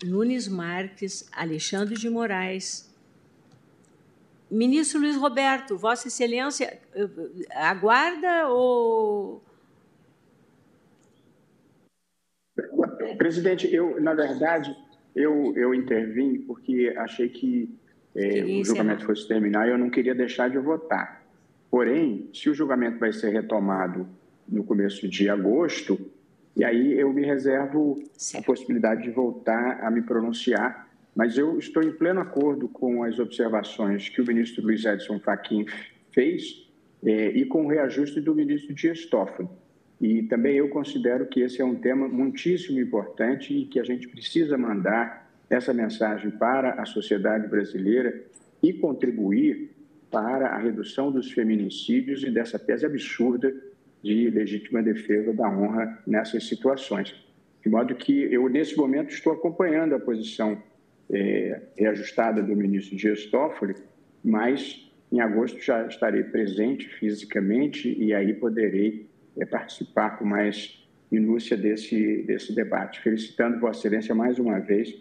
[0.03, 2.91] Nunes Marques, Alexandre de Moraes.
[4.49, 7.09] Ministro Luiz Roberto, Vossa Excelência, eh,
[7.55, 9.43] aguarda ou.
[13.17, 14.75] Presidente, eu, na verdade,
[15.15, 17.69] eu, eu intervim porque achei que
[18.15, 21.23] é, o julgamento fosse terminar e eu não queria deixar de votar.
[21.71, 24.07] Porém, se o julgamento vai ser retomado
[24.47, 25.99] no começo de agosto,
[26.55, 28.43] e aí eu me reservo certo.
[28.43, 33.19] a possibilidade de voltar a me pronunciar, mas eu estou em pleno acordo com as
[33.19, 35.65] observações que o ministro Luiz Edson Fachin
[36.11, 36.69] fez
[37.03, 39.49] eh, e com o reajuste do ministro Dias Toffoli.
[39.99, 44.07] E também eu considero que esse é um tema muitíssimo importante e que a gente
[44.07, 48.23] precisa mandar essa mensagem para a sociedade brasileira
[48.61, 49.71] e contribuir
[50.11, 53.53] para a redução dos feminicídios e dessa tese absurda
[54.03, 57.15] de legítima defesa da honra nessas situações.
[57.63, 60.61] De modo que eu, nesse momento, estou acompanhando a posição
[61.09, 63.75] é, reajustada do ministro Dias Toffoli,
[64.23, 71.55] mas em agosto já estarei presente fisicamente e aí poderei é, participar com mais minúcia
[71.55, 72.99] desse, desse debate.
[72.99, 74.93] Felicitando Vossa Excelência mais uma vez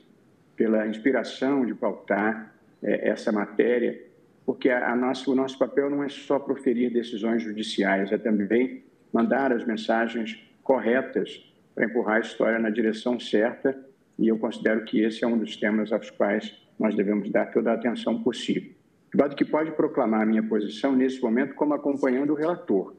[0.54, 4.00] pela inspiração de pautar é, essa matéria,
[4.46, 8.84] porque a, a nosso, o nosso papel não é só proferir decisões judiciais, é também
[9.12, 13.78] mandar as mensagens corretas para empurrar a história na direção certa,
[14.18, 17.70] e eu considero que esse é um dos temas aos quais nós devemos dar toda
[17.70, 18.72] a atenção possível.
[19.12, 22.94] de modo que pode proclamar a minha posição nesse momento como acompanhando o relator,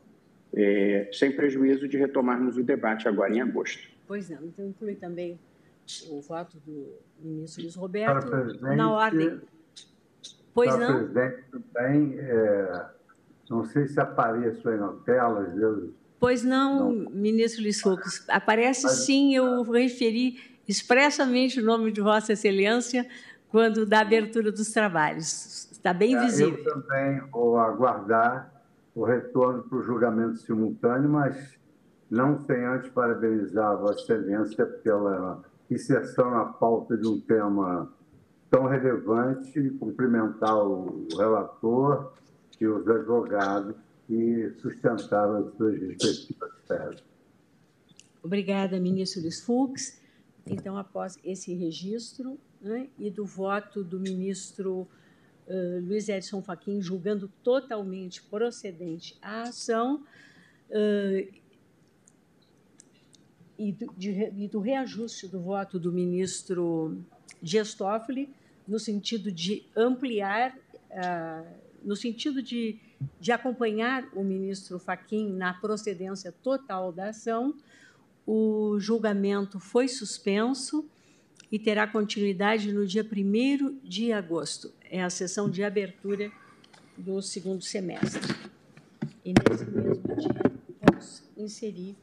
[0.53, 3.89] é, sem prejuízo de retomarmos o debate agora em agosto.
[4.07, 5.39] Pois não, então inclui também
[6.09, 8.29] o voto do ministro Luiz Roberto
[8.61, 9.41] na ordem.
[10.53, 11.09] Pois não?
[11.09, 12.85] presidente, também, é,
[13.49, 15.91] não sei se apareço aí na tela, eu...
[16.23, 18.23] Pois não, não, ministro Luiz Fux.
[18.29, 19.05] Aparece Mas...
[19.05, 23.05] sim, eu referi expressamente o nome de Vossa Excelência
[23.49, 25.69] quando da abertura dos trabalhos.
[25.69, 26.63] Está bem é, visível.
[26.63, 28.49] Eu também vou aguardar
[28.95, 31.59] o retorno para o julgamento simultâneo, mas
[32.09, 37.91] não sem antes parabenizar a Vossa Excelência pela inserção na pauta de um tema
[38.49, 42.13] tão relevante e cumprimentar o relator
[42.61, 43.75] e os advogados
[44.13, 47.03] que sustentaram as suas respectivas teses.
[48.21, 49.99] Obrigada, ministro Luiz Fux.
[50.45, 54.87] Então, após esse registro né, e do voto do ministro
[55.47, 60.03] uh, Luiz Edson Fachin julgando totalmente procedente a ação
[60.69, 61.33] uh,
[63.57, 67.01] e, do, de, e do reajuste do voto do ministro
[67.41, 68.29] Dias Toffoli,
[68.67, 70.55] no sentido de ampliar,
[70.91, 71.47] uh,
[71.83, 72.79] no sentido de,
[73.19, 77.55] de acompanhar o ministro Fachin na procedência total da ação,
[78.25, 80.89] o julgamento foi suspenso
[81.51, 84.73] e terá continuidade no dia 1 de agosto.
[84.89, 86.31] É a sessão de abertura
[86.97, 88.33] do segundo semestre.
[89.25, 91.95] E nesse mesmo dia, vamos inserir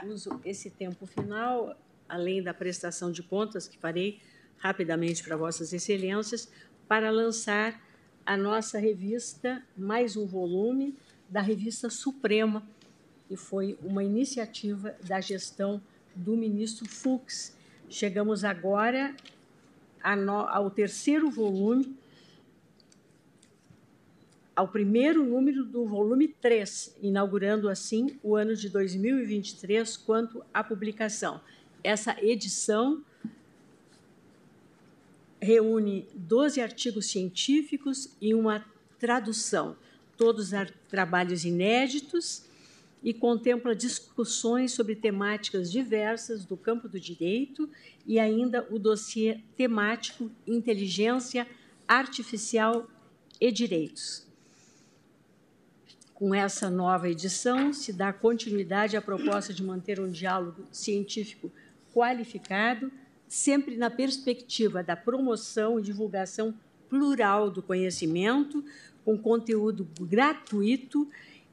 [0.05, 1.75] uso esse tempo final,
[2.07, 4.19] além da prestação de contas, que farei
[4.57, 6.49] rapidamente para Vossas Excelências,
[6.87, 7.81] para lançar
[8.25, 10.95] a nossa revista, mais um volume
[11.29, 12.63] da Revista Suprema,
[13.27, 15.81] que foi uma iniciativa da gestão
[16.15, 17.55] do ministro Fux.
[17.89, 19.15] Chegamos agora
[20.49, 21.97] ao terceiro volume,
[24.55, 31.41] ao primeiro número do volume 3, inaugurando assim o ano de 2023 quanto à publicação.
[31.83, 33.03] Essa edição
[35.41, 38.65] reúne 12 artigos científicos e uma
[38.97, 39.75] tradução,
[40.17, 40.51] todos
[40.89, 42.45] trabalhos inéditos
[43.03, 47.69] e contempla discussões sobre temáticas diversas do campo do direito
[48.07, 51.45] e ainda o dossiê temático Inteligência
[51.87, 52.89] Artificial
[53.39, 54.24] e Direitos.
[56.15, 61.51] Com essa nova edição, se dá continuidade à proposta de manter um diálogo científico
[61.93, 62.89] qualificado,
[63.27, 66.55] sempre na perspectiva da promoção e divulgação
[66.89, 68.63] plural do conhecimento,
[69.03, 71.05] com conteúdo gratuito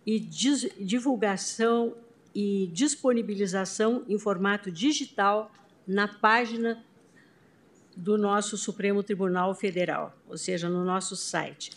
[0.07, 1.97] e divulgação
[2.33, 5.51] e disponibilização em formato digital
[5.85, 6.85] na página
[7.97, 11.73] do nosso Supremo Tribunal Federal, ou seja, no nosso site.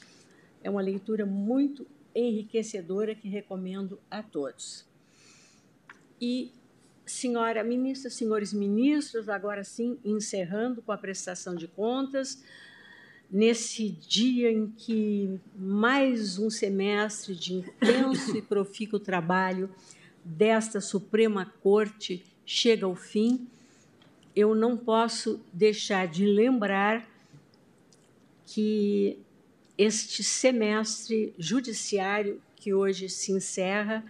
[0.63, 4.85] É uma leitura muito enriquecedora que recomendo a todos.
[6.19, 6.51] E,
[7.05, 12.41] senhora ministra, senhores ministros, agora sim, encerrando com a prestação de contas,
[13.29, 19.69] nesse dia em que mais um semestre de intenso e profícuo trabalho
[20.23, 23.47] desta Suprema Corte chega ao fim,
[24.35, 27.07] eu não posso deixar de lembrar
[28.45, 29.19] que
[29.77, 34.03] este semestre judiciário que hoje se encerra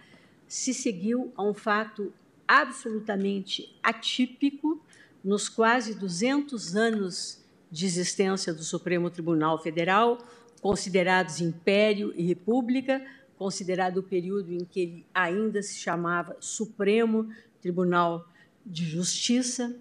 [0.46, 2.12] se seguiu a um fato
[2.46, 4.80] absolutamente atípico
[5.22, 10.18] nos quase 200 anos de existência do Supremo Tribunal Federal,
[10.60, 13.04] considerados Império e República,
[13.36, 17.28] considerado o período em que ele ainda se chamava Supremo
[17.60, 18.28] Tribunal
[18.64, 19.74] de Justiça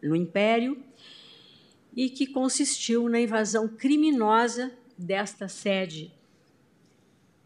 [0.00, 0.80] no Império,
[1.94, 6.12] e que consistiu na invasão criminosa desta sede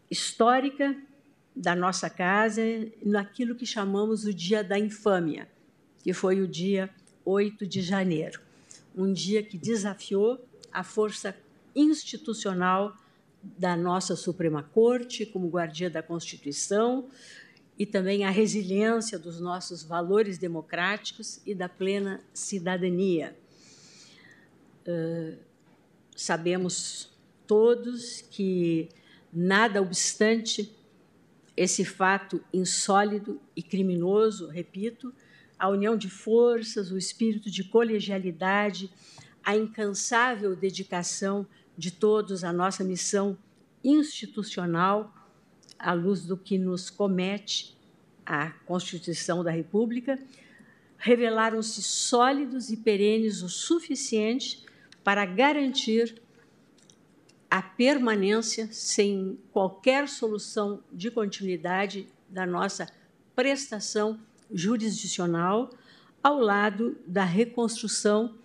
[0.09, 0.95] histórica
[1.55, 2.61] da nossa casa,
[3.03, 5.49] naquilo que chamamos o Dia da Infâmia,
[6.03, 6.89] que foi o dia
[7.25, 8.47] 8 de janeiro
[8.97, 10.43] um dia que desafiou
[10.73, 11.37] a força
[11.75, 12.97] institucional
[13.43, 17.07] da nossa Suprema Corte como guardia da Constituição
[17.77, 23.37] e também a resiliência dos nossos valores democráticos e da plena cidadania.
[24.87, 25.37] Uh,
[26.15, 27.15] sabemos
[27.47, 28.89] todos que,
[29.31, 30.75] nada obstante
[31.55, 35.13] esse fato insólido e criminoso, repito,
[35.57, 38.91] a união de forças, o espírito de colegialidade,
[39.43, 43.37] a incansável dedicação de todos a nossa missão
[43.83, 45.13] institucional,
[45.79, 47.75] à luz do que nos comete
[48.25, 50.19] a Constituição da República,
[50.97, 54.65] revelaram-se sólidos e perenes o suficiente
[55.03, 56.21] para garantir
[57.49, 62.87] a permanência, sem qualquer solução de continuidade, da nossa
[63.35, 64.19] prestação
[64.51, 65.69] jurisdicional,
[66.21, 68.35] ao lado da reconstrução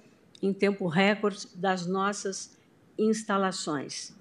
[0.40, 2.57] em tempo recorde das nossas
[2.98, 4.12] instalações.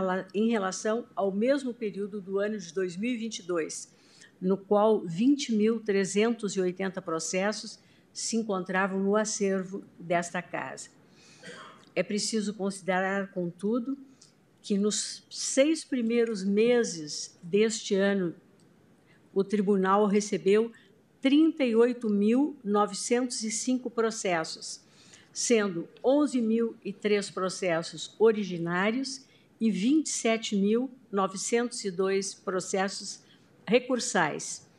[0.49, 3.93] relação ao mesmo período do ano de 2022,
[4.39, 7.79] no qual 20.380 processos
[8.13, 10.89] se encontravam no acervo desta casa.
[11.95, 13.97] É preciso considerar, contudo,
[14.61, 18.35] que nos seis primeiros meses deste ano
[19.33, 20.71] o tribunal recebeu
[21.23, 24.81] 38.905 processos,
[25.31, 29.25] sendo 11.003 processos originários
[29.59, 33.23] e 27.902 processos
[33.65, 34.69] recursais,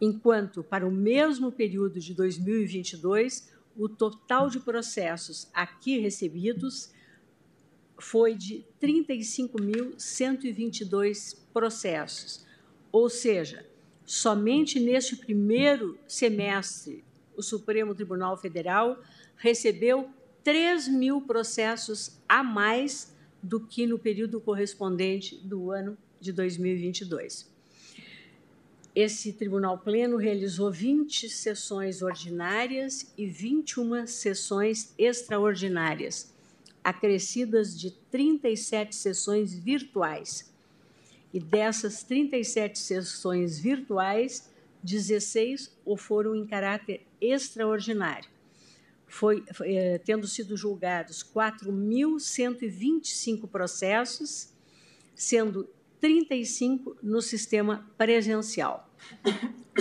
[0.00, 6.92] enquanto, para o mesmo período de 2022, o total de processos aqui recebidos
[7.98, 12.46] foi de 35.122 processos,
[12.90, 13.64] ou seja,
[14.04, 17.04] Somente neste primeiro semestre,
[17.36, 19.00] o Supremo Tribunal Federal
[19.42, 20.08] recebeu
[20.44, 23.12] 3 mil processos a mais
[23.42, 27.50] do que no período correspondente do ano de 2022.
[28.94, 36.32] Esse Tribunal Pleno realizou 20 sessões ordinárias e 21 sessões extraordinárias,
[36.84, 40.52] acrescidas de 37 sessões virtuais
[41.34, 44.48] e dessas 37 sessões virtuais,
[44.84, 48.31] 16 ou foram em caráter extraordinário.
[49.12, 54.48] Foi, foi é, tendo sido julgados 4.125 processos,
[55.14, 55.68] sendo
[56.00, 58.90] 35 no sistema presencial.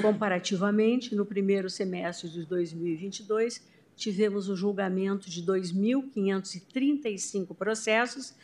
[0.02, 3.66] Comparativamente, no primeiro semestre de 2022,
[3.96, 8.36] tivemos o julgamento de 2.535 processos,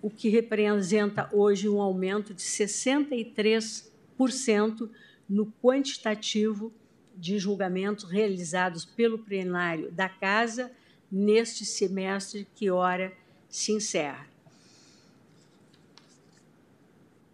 [0.00, 4.88] o que representa hoje um aumento de 63%
[5.28, 6.72] no quantitativo
[7.16, 10.70] de julgamentos realizados pelo plenário da Casa
[11.10, 13.12] neste semestre que ora
[13.48, 14.26] se encerra.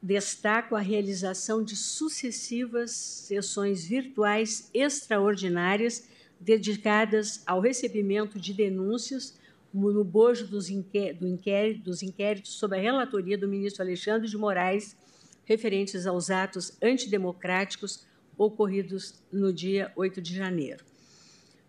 [0.00, 6.08] Destaco a realização de sucessivas sessões virtuais extraordinárias
[6.40, 9.38] dedicadas ao recebimento de denúncias
[9.72, 14.36] no bojo dos, inquéritos, do inquérito, dos inquéritos sob a relatoria do ministro Alexandre de
[14.36, 14.96] Moraes,
[15.44, 18.04] referentes aos atos antidemocráticos
[18.36, 20.84] ocorridos no dia 8 de janeiro.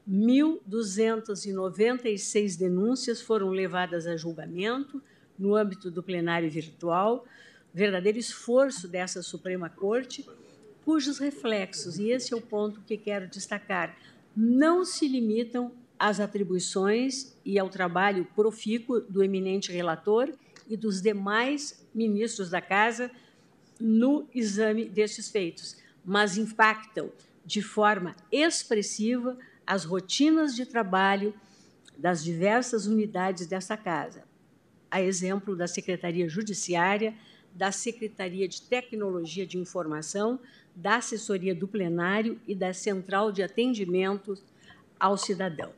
[0.10, 5.02] 1.296 denúncias foram levadas a julgamento
[5.38, 7.26] no âmbito do plenário virtual,
[7.74, 10.26] verdadeiro esforço dessa Suprema Corte,
[10.84, 13.98] cujos reflexos, e esse é o ponto que quero destacar,
[14.36, 20.34] não se limitam às atribuições e ao trabalho profícuo do eminente relator
[20.68, 23.10] e dos demais ministros da Casa
[23.80, 27.12] no exame destes feitos, mas impactam
[27.46, 31.34] de forma expressiva as rotinas de trabalho
[31.98, 34.24] das diversas unidades dessa Casa,
[34.90, 37.14] a exemplo da Secretaria Judiciária,
[37.54, 40.40] da Secretaria de Tecnologia de Informação,
[40.76, 44.36] da Assessoria do Plenário e da Central de Atendimento
[45.00, 45.72] ao Cidadão.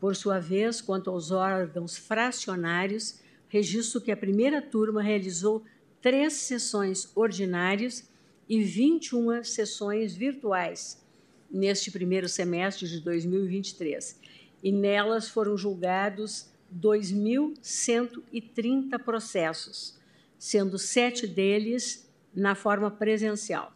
[0.00, 5.62] Por sua vez, quanto aos órgãos fracionários, registro que a primeira turma realizou
[6.00, 8.08] três sessões ordinárias
[8.52, 11.02] e 21 sessões virtuais
[11.50, 14.20] neste primeiro semestre de 2023.
[14.62, 19.98] E nelas foram julgados 2.130 processos,
[20.38, 23.72] sendo sete deles na forma presencial.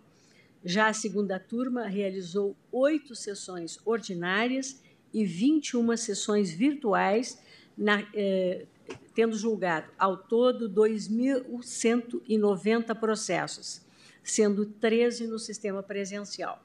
[0.62, 7.40] Já a segunda turma realizou oito sessões ordinárias e 21 sessões virtuais,
[7.78, 8.66] na, eh,
[9.14, 13.85] tendo julgado ao todo 2.190 processos,
[14.26, 16.62] sendo 13 no sistema presencial.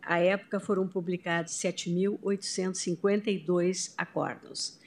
[0.00, 4.78] À época, foram publicados 7.852 acórdãos.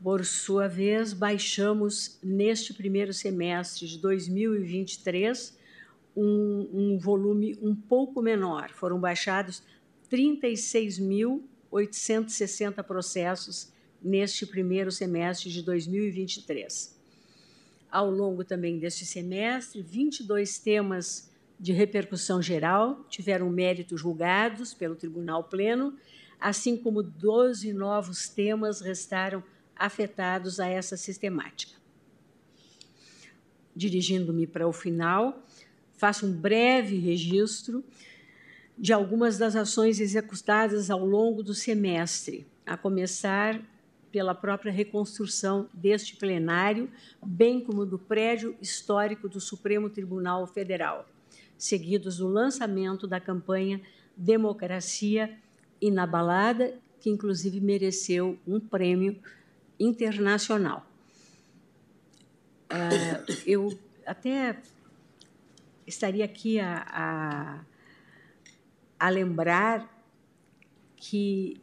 [0.00, 5.58] Por sua vez, baixamos neste primeiro semestre de 2023
[6.14, 8.70] um, um volume um pouco menor.
[8.70, 9.60] Foram baixados
[10.08, 13.72] 36.860 processos
[14.02, 16.96] neste primeiro semestre de 2023.
[17.90, 25.44] Ao longo também deste semestre, 22 temas de repercussão geral tiveram méritos julgados pelo Tribunal
[25.44, 25.96] Pleno,
[26.40, 29.42] assim como 12 novos temas restaram
[29.74, 31.76] afetados a essa sistemática.
[33.74, 35.44] Dirigindo-me para o final,
[35.96, 37.84] faço um breve registro
[38.76, 43.60] de algumas das ações executadas ao longo do semestre, a começar
[44.10, 46.90] pela própria reconstrução deste plenário,
[47.24, 51.08] bem como do prédio histórico do Supremo Tribunal Federal,
[51.56, 53.80] seguidos do lançamento da campanha
[54.16, 55.38] Democracia
[55.80, 59.18] Inabalada, que inclusive mereceu um prêmio
[59.78, 60.84] internacional.
[62.70, 64.60] Uh, eu até
[65.86, 67.60] estaria aqui a, a,
[68.98, 69.88] a lembrar
[70.96, 71.60] que,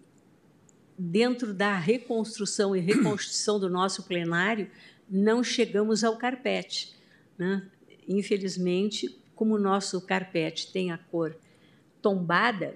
[0.98, 4.70] dentro da reconstrução e reconstrução do nosso plenário,
[5.10, 6.96] não chegamos ao carpete.
[7.38, 7.64] Né?
[8.08, 11.36] Infelizmente, como o nosso carpete tem a cor
[12.02, 12.76] tombada,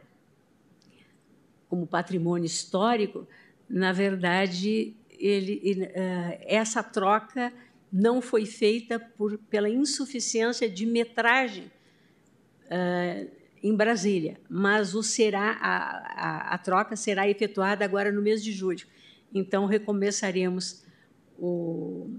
[1.69, 3.27] como patrimônio histórico,
[3.69, 7.53] na verdade, ele, uh, essa troca
[7.91, 11.71] não foi feita por, pela insuficiência de metragem
[12.65, 18.43] uh, em Brasília, mas o será a, a, a, troca será efetuada agora no mês
[18.43, 18.87] de julho.
[19.33, 20.83] Então recomeçaremos
[21.37, 22.09] o,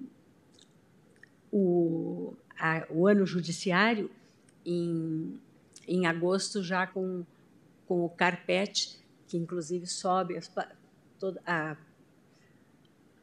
[1.50, 4.10] o, a, o ano judiciário
[4.64, 5.40] em,
[5.86, 7.24] em agosto já com,
[7.86, 10.52] com o carpete que inclusive sobe as,
[11.18, 11.76] toda a,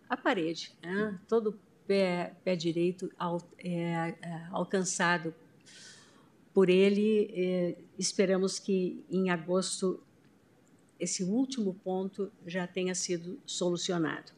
[0.09, 1.19] a parede, né?
[1.27, 5.35] todo pé, pé direito al, é, é, alcançado
[6.57, 7.29] por ele.
[7.35, 9.99] É, esperamos que em agosto
[10.99, 14.31] esse último ponto já tenha sido solucionado.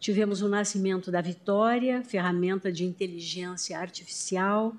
[0.00, 4.74] Tivemos o nascimento da Vitória, ferramenta de inteligência artificial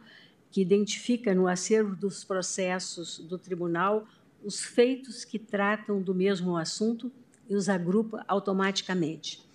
[0.51, 4.05] que identifica no acervo dos processos do tribunal
[4.43, 7.09] os feitos que tratam do mesmo assunto
[7.49, 9.48] e os agrupa automaticamente.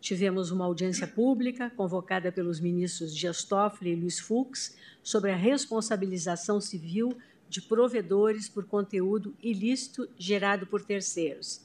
[0.00, 6.60] Tivemos uma audiência pública convocada pelos ministros Dias Toffoli e Luiz Fux sobre a responsabilização
[6.60, 7.16] civil
[7.48, 11.62] de provedores por conteúdo ilícito gerado por terceiros.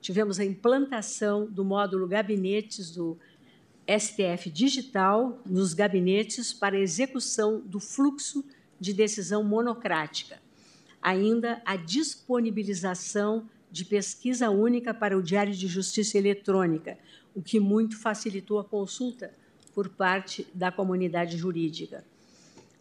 [0.00, 3.18] Tivemos a implantação do módulo gabinetes do
[3.86, 8.44] STF Digital nos gabinetes para execução do fluxo
[8.78, 10.40] de decisão monocrática.
[11.02, 16.98] Ainda a disponibilização de pesquisa única para o Diário de Justiça Eletrônica,
[17.34, 19.32] o que muito facilitou a consulta
[19.74, 22.04] por parte da comunidade jurídica.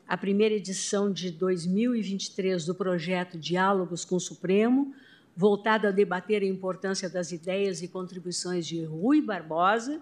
[0.08, 4.94] A primeira edição de 2023 do projeto Diálogos com o Supremo,
[5.36, 10.02] voltado a debater a importância das ideias e contribuições de Rui Barbosa,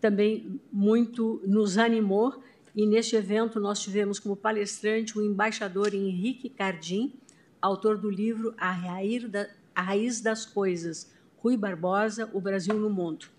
[0.00, 2.42] também muito nos animou
[2.74, 7.14] e neste evento nós tivemos como palestrante o embaixador Henrique Cardim,
[7.62, 13.35] autor do livro A Raiz das Coisas, Rui Barbosa, O Brasil no Mundo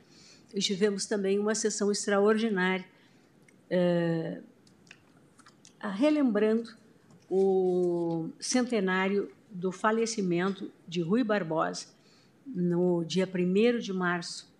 [0.57, 2.83] e tivemos também uma sessão extraordinária,
[3.69, 4.41] é,
[5.93, 6.71] relembrando
[7.29, 11.85] o centenário do falecimento de Rui Barbosa,
[12.43, 14.51] no dia 1 de março.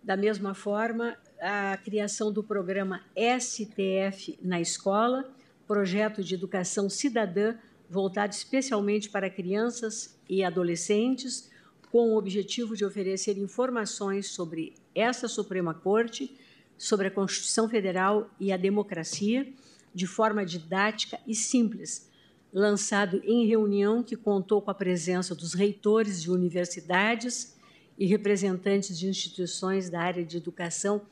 [0.00, 3.00] Da mesma forma, a criação do programa
[3.40, 5.28] STF na escola,
[5.66, 7.56] projeto de educação cidadã
[7.90, 11.50] voltado especialmente para crianças e adolescentes,
[11.90, 16.38] com o objetivo de oferecer informações sobre essa Suprema Corte,
[16.76, 19.52] sobre a Constituição Federal e a democracia,
[19.94, 22.10] de forma didática e simples,
[22.52, 27.54] lançado em reunião que contou com a presença dos reitores de universidades
[27.98, 31.02] e representantes de instituições da área de educação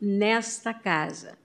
[0.00, 1.38] nesta casa.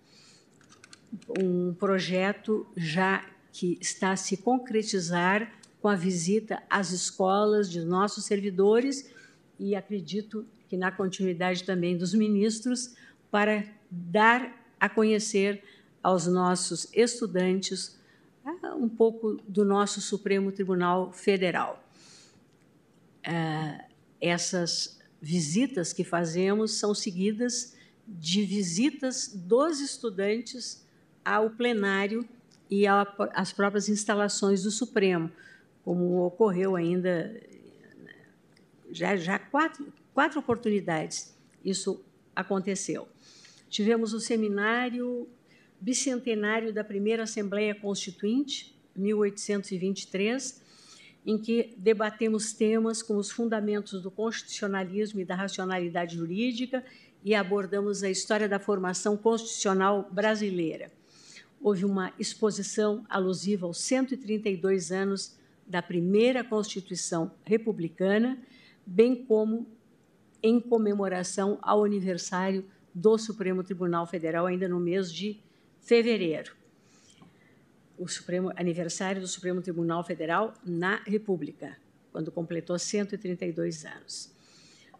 [1.39, 8.25] Um projeto já que está a se concretizar com a visita às escolas de nossos
[8.25, 9.09] servidores
[9.59, 12.95] e acredito que na continuidade também dos ministros
[13.31, 15.63] para dar a conhecer
[16.01, 17.97] aos nossos estudantes
[18.77, 21.83] um pouco do nosso Supremo Tribunal Federal.
[23.23, 23.85] É,
[24.21, 27.75] essas visitas que fazemos são seguidas
[28.07, 30.85] de visitas dos estudantes
[31.23, 32.27] ao plenário
[32.69, 35.31] e às próprias instalações do Supremo,
[35.83, 37.41] como ocorreu ainda
[38.91, 42.01] já, já quatro, quatro oportunidades isso
[42.33, 43.07] aconteceu.
[43.69, 45.27] Tivemos o seminário
[45.79, 50.63] bicentenário da primeira Assembleia Constituinte, 1823,
[51.25, 56.83] em que debatemos temas como os fundamentos do constitucionalismo e da racionalidade jurídica
[57.23, 60.91] e abordamos a história da formação constitucional brasileira.
[61.61, 65.35] Houve uma exposição alusiva aos 132 anos
[65.67, 68.37] da primeira Constituição republicana,
[68.85, 69.74] bem como
[70.45, 75.41] em comemoração ao aniversário do Supremo Tribunal Federal, ainda no mês de
[75.81, 76.55] fevereiro.
[77.97, 81.75] O Supremo, aniversário do Supremo Tribunal Federal na República,
[82.11, 84.35] quando completou 132 anos.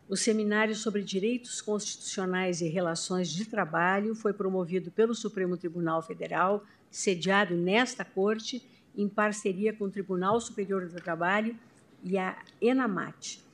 [0.10, 6.66] O seminário sobre direitos constitucionais e relações de trabalho foi promovido pelo Supremo Tribunal Federal,
[6.90, 11.56] sediado nesta corte, em parceria com o Tribunal Superior do Trabalho
[12.04, 13.45] e a ENAMAT.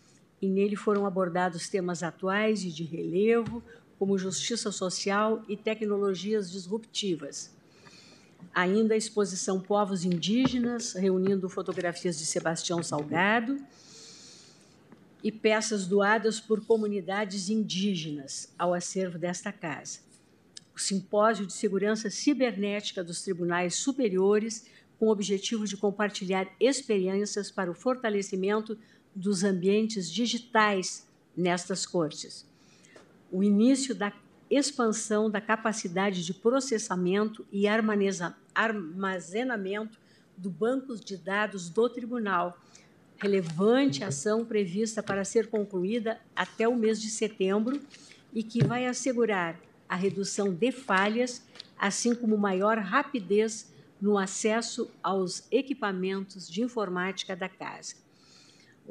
[0.41, 3.63] E nele foram abordados temas atuais e de relevo,
[3.99, 7.55] como justiça social e tecnologias disruptivas.
[8.51, 13.57] Ainda a exposição Povos Indígenas, reunindo fotografias de Sebastião Salgado
[15.23, 19.99] e peças doadas por comunidades indígenas ao acervo desta casa.
[20.75, 24.65] O Simpósio de Segurança Cibernética dos Tribunais Superiores,
[24.97, 28.77] com o objetivo de compartilhar experiências para o fortalecimento
[29.15, 32.49] dos ambientes digitais nestas cortes
[33.31, 34.11] o início da
[34.49, 37.65] expansão da capacidade de processamento e
[38.53, 39.97] armazenamento
[40.35, 42.59] do banco de dados do tribunal.
[43.17, 47.79] Relevante ação prevista para ser concluída até o mês de setembro
[48.33, 49.57] e que vai assegurar
[49.87, 51.41] a redução de falhas,
[51.77, 57.95] assim como maior rapidez no acesso aos equipamentos de informática da casa.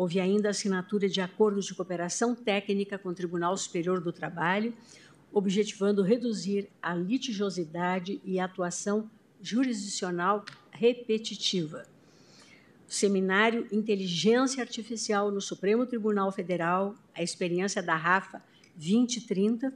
[0.01, 4.73] Houve ainda a assinatura de acordos de cooperação técnica com o Tribunal Superior do Trabalho,
[5.31, 9.11] objetivando reduzir a litigiosidade e a atuação
[9.43, 11.87] jurisdicional repetitiva.
[12.89, 18.43] O seminário Inteligência Artificial no Supremo Tribunal Federal, a experiência da RAFA
[18.77, 19.71] 2030,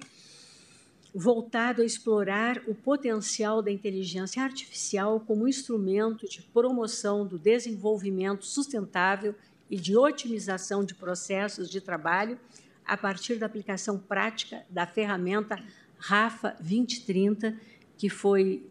[1.14, 9.34] voltado a explorar o potencial da inteligência artificial como instrumento de promoção do desenvolvimento sustentável
[9.70, 12.38] e de otimização de processos de trabalho
[12.84, 15.58] a partir da aplicação prática da ferramenta
[15.98, 17.58] RAFA 2030,
[17.96, 18.66] que foi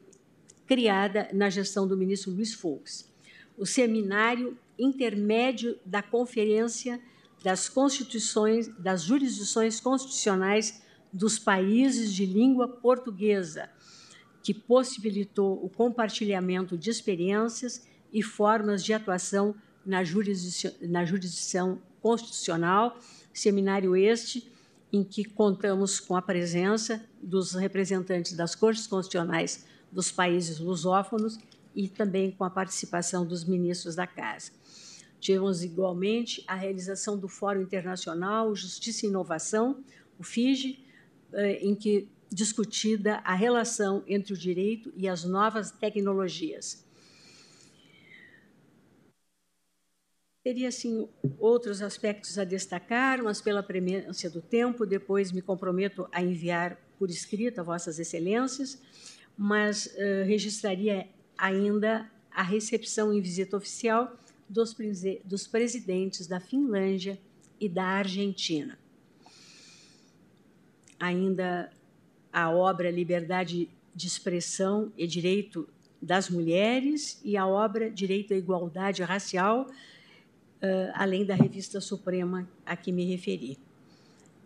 [0.67, 3.11] criada na gestão do ministro Luiz Fux.
[3.57, 7.01] O seminário intermédio da Conferência
[7.43, 10.81] das Constituições, das Jurisdições Constitucionais
[11.11, 13.69] dos Países de Língua Portuguesa,
[14.41, 19.55] que possibilitou o compartilhamento de experiências e formas de atuação
[19.85, 22.97] na jurisdição, na jurisdição constitucional,
[23.33, 24.51] seminário este
[24.91, 31.39] em que contamos com a presença dos representantes das cortes constitucionais dos países lusófonos
[31.75, 34.51] e também com a participação dos ministros da Casa.
[35.19, 39.83] Tivemos igualmente a realização do Fórum Internacional Justiça e Inovação,
[40.19, 40.85] o FIGE,
[41.31, 46.82] eh, em que discutida a relação entre o direito e as novas tecnologias.
[50.43, 51.07] Teria, assim,
[51.39, 57.09] outros aspectos a destacar, mas pela premência do tempo, depois me comprometo a enviar por
[57.09, 58.77] escrito a Vossas Excelências,
[59.37, 64.17] mas uh, registraria ainda a recepção em visita oficial
[64.49, 64.75] dos,
[65.23, 67.17] dos presidentes da Finlândia
[67.57, 68.77] e da Argentina.
[70.99, 71.71] Ainda
[72.33, 75.69] a obra Liberdade de Expressão e Direito
[76.01, 79.69] das Mulheres e a obra Direito à Igualdade Racial,
[80.93, 83.57] além da Revista Suprema a que me referi.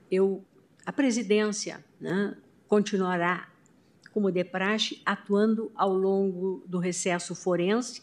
[0.09, 0.43] Eu,
[0.85, 2.35] a presidência né,
[2.67, 3.51] continuará,
[4.11, 8.01] como de praxe, atuando ao longo do recesso forense,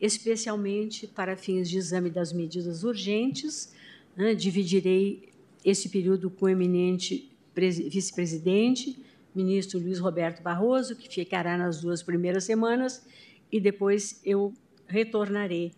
[0.00, 3.72] especialmente para fins de exame das medidas urgentes.
[4.16, 5.28] Né, dividirei
[5.64, 8.98] esse período com o eminente vice-presidente,
[9.34, 13.06] ministro Luiz Roberto Barroso, que ficará nas duas primeiras semanas,
[13.52, 14.52] e depois eu
[14.86, 15.72] retornarei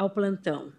[0.00, 0.72] ao plantão.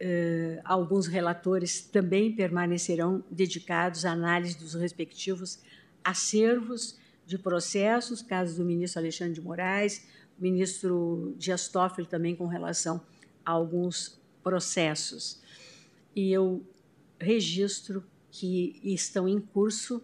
[0.00, 5.60] Uh, alguns relatores também permanecerão dedicados à análise dos respectivos
[6.02, 10.06] acervos de processos, caso do ministro Alexandre de Moraes,
[10.38, 13.02] ministro Dias Toffoli também com relação
[13.44, 15.42] a alguns processos.
[16.16, 16.64] E eu
[17.20, 20.02] registro que estão em curso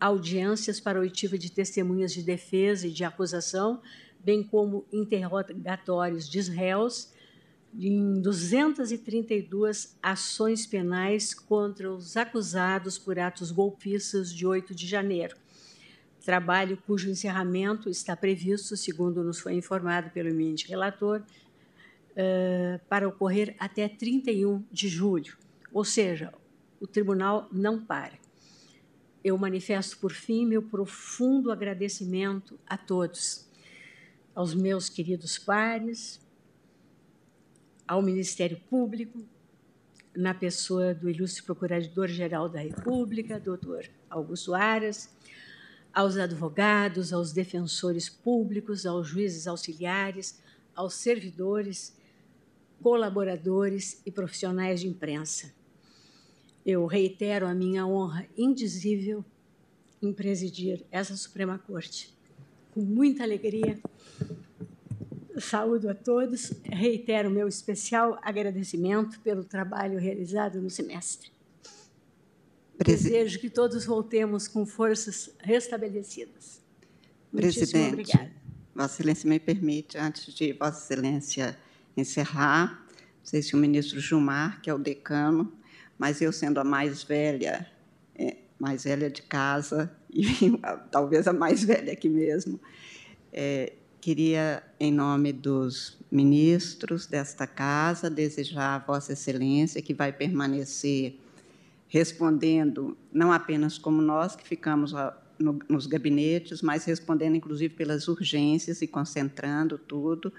[0.00, 3.82] audiências para oitiva de testemunhas de defesa e de acusação,
[4.18, 7.12] bem como interrogatórios de réus
[7.78, 15.36] em 232 ações penais contra os acusados por atos golpistas de 8 de janeiro.
[16.24, 23.54] Trabalho cujo encerramento está previsto, segundo nos foi informado pelo eminente relator, uh, para ocorrer
[23.58, 25.36] até 31 de julho.
[25.72, 26.32] Ou seja,
[26.80, 28.18] o tribunal não para.
[29.22, 33.48] Eu manifesto, por fim, meu profundo agradecimento a todos,
[34.34, 36.23] aos meus queridos pares,
[37.86, 39.22] ao Ministério Público,
[40.16, 45.10] na pessoa do ilustre Procurador-Geral da República, doutor Augusto Aras,
[45.92, 50.40] aos advogados, aos defensores públicos, aos juízes auxiliares,
[50.74, 51.96] aos servidores,
[52.82, 55.52] colaboradores e profissionais de imprensa.
[56.64, 59.24] Eu reitero a minha honra indizível
[60.02, 62.12] em presidir essa Suprema Corte.
[62.72, 63.78] Com muita alegria
[65.40, 66.52] Saúdo a todos.
[66.64, 71.30] Reitero meu especial agradecimento pelo trabalho realizado no semestre.
[72.84, 76.60] Desejo que todos voltemos com forças restabelecidas.
[77.30, 78.32] Presidente, obrigada.
[78.74, 81.56] Vossa Excelência me permite, antes de Vossa Excelência
[81.96, 85.52] encerrar, não sei se o ministro Gilmar, que é o decano,
[85.96, 87.70] mas eu sendo a mais velha,
[88.16, 90.58] é, mais velha de casa, e
[90.90, 92.60] talvez a mais velha aqui mesmo,
[93.32, 93.72] é,
[94.04, 101.18] Queria, em nome dos ministros desta casa, desejar a Vossa Excelência que vai permanecer
[101.88, 104.92] respondendo, não apenas como nós que ficamos
[105.66, 110.30] nos gabinetes, mas respondendo, inclusive, pelas urgências e concentrando tudo,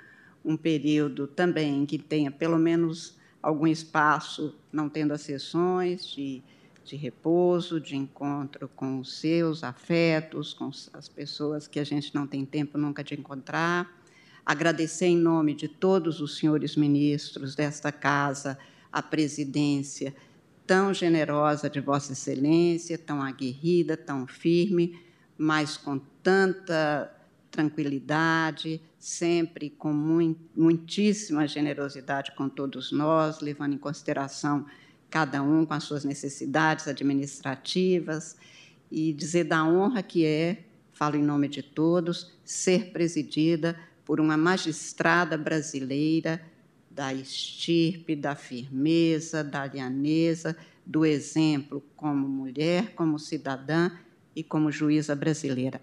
[0.45, 6.43] um período também que tenha pelo menos algum espaço, não tendo as sessões de
[6.85, 12.27] de repouso, de encontro com os seus afetos, com as pessoas que a gente não
[12.27, 13.91] tem tempo nunca de encontrar.
[14.45, 18.57] Agradecer em nome de todos os senhores ministros desta casa
[18.91, 20.15] a presidência
[20.67, 24.99] tão generosa de Vossa Excelência, tão aguerrida, tão firme,
[25.37, 27.11] mas com tanta
[27.49, 29.93] tranquilidade, sempre com
[30.55, 34.65] muitíssima generosidade com todos nós, levando em consideração
[35.15, 38.35] cada um com as suas necessidades administrativas,
[38.91, 44.35] e dizer da honra que é, falo em nome de todos, ser presidida por uma
[44.35, 46.41] magistrada brasileira
[46.91, 50.53] da estirpe, da firmeza, da alianeza,
[50.85, 53.91] do exemplo como mulher, como cidadã
[54.35, 55.79] e como juíza brasileira.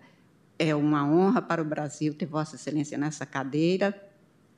[0.59, 3.99] É uma honra para o Brasil ter Vossa Excelência nessa cadeira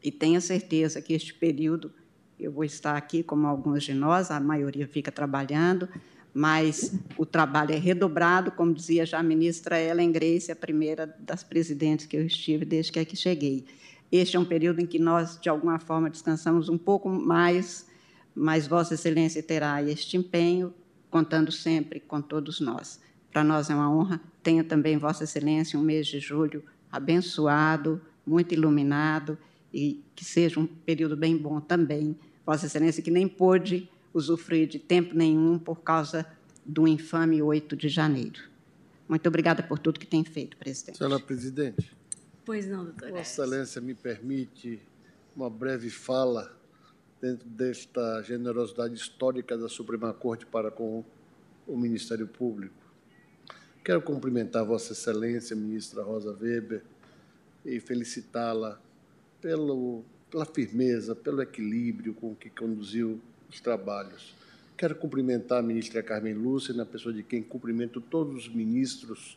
[0.03, 1.93] e tenha certeza que este período
[2.39, 5.89] eu vou estar aqui, como alguns de nós, a maioria fica trabalhando,
[6.33, 11.45] mas o trabalho é redobrado, como dizia já a ministra Ellen Grace, a primeira das
[11.45, 13.65] presidentes que eu estive desde que aqui cheguei.
[14.11, 17.87] Este é um período em que nós, de alguma forma, descansamos um pouco mais,
[18.35, 20.75] mas Vossa Excelência terá este empenho,
[21.11, 23.01] contando sempre com todos nós.
[23.33, 24.21] Para nós é uma honra.
[24.43, 29.39] Tenha também Vossa Excelência um mês de julho abençoado, muito iluminado,
[29.75, 32.17] e que seja um período bem bom também.
[32.47, 36.25] Vossa Excelência, que nem pôde usufruir de tempo nenhum por causa
[36.65, 38.41] do infame 8 de janeiro.
[39.09, 40.99] Muito obrigada por tudo que tem feito, presidente.
[40.99, 41.93] Senhora presidente.
[42.45, 43.11] Pois não, doutora.
[43.11, 44.81] Vossa Excelência me permite
[45.35, 46.57] uma breve fala
[47.21, 51.05] dentro desta generosidade histórica da Suprema Corte para com
[51.67, 52.75] o Ministério Público.
[53.85, 56.85] Quero cumprimentar Vossa Excelência, ministra Rosa Weber,
[57.65, 58.81] e felicitá-la
[59.45, 63.21] pelo, pela firmeza, pelo equilíbrio com que conduziu
[63.51, 64.35] os trabalhos.
[64.75, 69.37] Quero cumprimentar a ministra Carmen Lúcia, na pessoa de quem cumprimento todos os ministros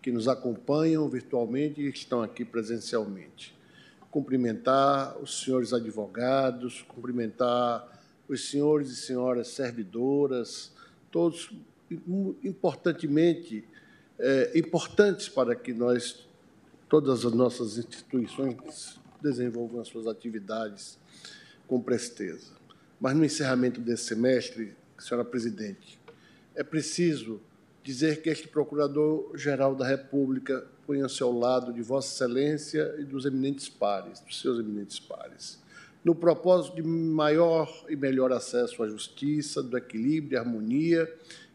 [0.00, 3.52] que nos acompanham virtualmente e estão aqui presencialmente.
[4.12, 10.70] Cumprimentar os senhores advogados, cumprimentar os senhores e senhoras servidoras,
[11.10, 11.50] todos
[12.44, 13.64] importantemente
[14.20, 16.28] é, importantes para que nós,
[16.88, 20.98] todas as nossas instituições, desenvolvam as suas atividades
[21.66, 22.52] com presteza.
[23.00, 26.00] Mas no encerramento desse semestre, senhora presidente,
[26.54, 27.40] é preciso
[27.82, 33.68] dizer que este Procurador-Geral da República põe-se ao lado de Vossa Excelência e dos eminentes
[33.68, 35.58] pares, dos seus eminentes pares,
[36.04, 41.12] no propósito de maior e melhor acesso à justiça, do equilíbrio e harmonia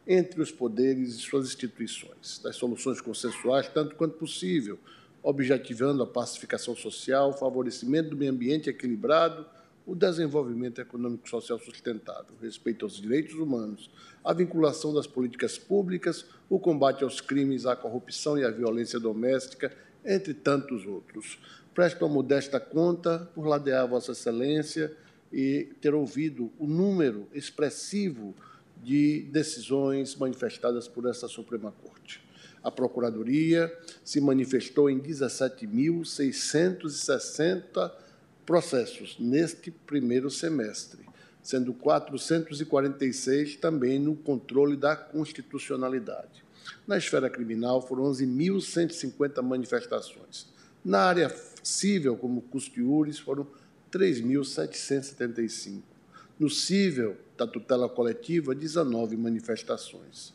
[0.07, 4.80] entre os poderes e suas instituições, das soluções consensuais, tanto quanto possível,
[5.24, 9.46] objetivando a pacificação social, o favorecimento do meio ambiente equilibrado,
[9.86, 13.90] o desenvolvimento econômico social sustentável, respeito aos direitos humanos,
[14.24, 19.76] a vinculação das políticas públicas, o combate aos crimes, à corrupção e à violência doméstica,
[20.06, 21.40] entre tantos outros.
[21.74, 24.96] Presto a modesta conta por ladear Vossa Excelência
[25.32, 28.36] e ter ouvido o número expressivo
[28.84, 32.23] de decisões manifestadas por essa Suprema Corte.
[32.64, 33.72] A Procuradoria
[34.03, 37.91] se manifestou em 17.660
[38.45, 41.05] processos neste primeiro semestre,
[41.41, 46.43] sendo 446 também no controle da constitucionalidade.
[46.88, 50.47] Na esfera criminal, foram 11.150 manifestações.
[50.84, 51.30] Na área
[51.61, 53.45] civil, como custiures, foram
[53.91, 55.82] 3.775.
[56.39, 60.34] No cível da tutela coletiva, 19 manifestações.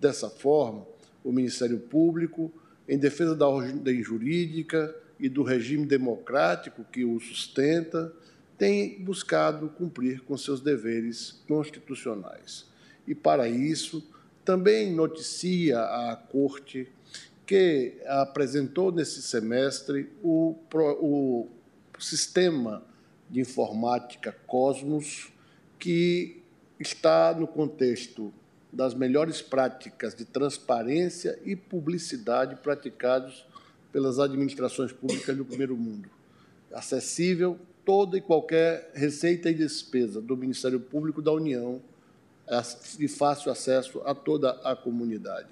[0.00, 0.84] Dessa forma,
[1.26, 2.52] o Ministério Público,
[2.88, 8.12] em defesa da ordem jurídica e do regime democrático que o sustenta,
[8.56, 12.66] tem buscado cumprir com seus deveres constitucionais.
[13.08, 14.06] E, para isso,
[14.44, 16.88] também noticia à Corte
[17.44, 20.54] que apresentou nesse semestre o,
[21.00, 21.48] o
[21.98, 22.84] sistema
[23.28, 25.32] de informática Cosmos,
[25.78, 26.40] que
[26.78, 28.32] está no contexto
[28.76, 33.46] das melhores práticas de transparência e publicidade praticados
[33.90, 36.10] pelas administrações públicas do primeiro mundo.
[36.70, 41.80] Acessível toda e qualquer receita e despesa do Ministério Público da União
[42.98, 45.48] de fácil acesso a toda a comunidade.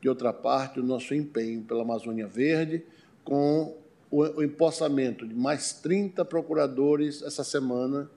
[0.00, 2.84] De outra parte, o nosso empenho pela Amazônia Verde,
[3.24, 3.76] com
[4.10, 8.08] o empossamento de mais 30 procuradores essa semana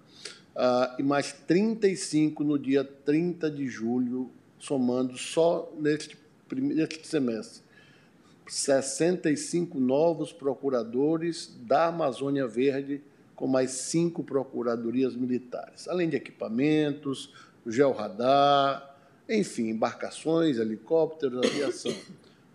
[0.55, 4.31] uh, e mais 35 no dia 30 de julho,
[4.61, 6.15] somando só neste,
[6.51, 7.63] neste semestre.
[8.47, 13.01] 65 novos procuradores da Amazônia Verde,
[13.35, 17.33] com mais cinco procuradorias militares, além de equipamentos,
[17.65, 18.95] georradar,
[19.27, 21.95] enfim, embarcações, helicópteros, aviação.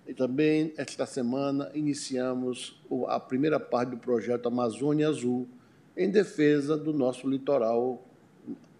[0.06, 5.48] E também, esta semana, iniciamos a primeira parte do projeto Amazônia Azul,
[5.96, 8.06] em defesa do nosso litoral,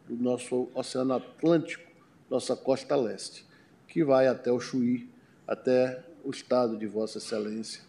[0.08, 1.85] do nosso Oceano Atlântico,
[2.30, 3.46] nossa costa leste,
[3.88, 5.08] que vai até o Chuí,
[5.46, 7.82] até o estado de Vossa Excelência,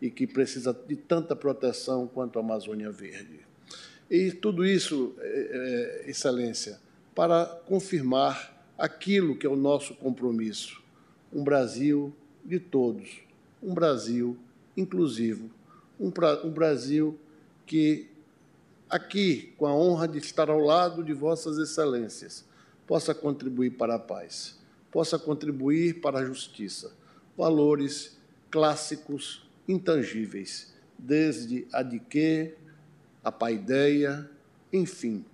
[0.00, 3.40] e que precisa de tanta proteção quanto a Amazônia Verde.
[4.10, 6.80] E tudo isso, é, é, Excelência,
[7.14, 10.82] para confirmar aquilo que é o nosso compromisso:
[11.32, 12.14] um Brasil
[12.44, 13.20] de todos,
[13.62, 14.36] um Brasil
[14.76, 15.50] inclusivo,
[15.98, 16.10] um,
[16.44, 17.18] um Brasil
[17.66, 18.08] que
[18.88, 22.44] aqui, com a honra de estar ao lado de Vossas Excelências,
[22.90, 24.58] possa contribuir para a paz,
[24.90, 26.92] possa contribuir para a justiça.
[27.38, 28.18] Valores
[28.50, 32.56] clássicos, intangíveis, desde a diquê,
[33.22, 34.28] a paideia,
[34.72, 35.24] enfim,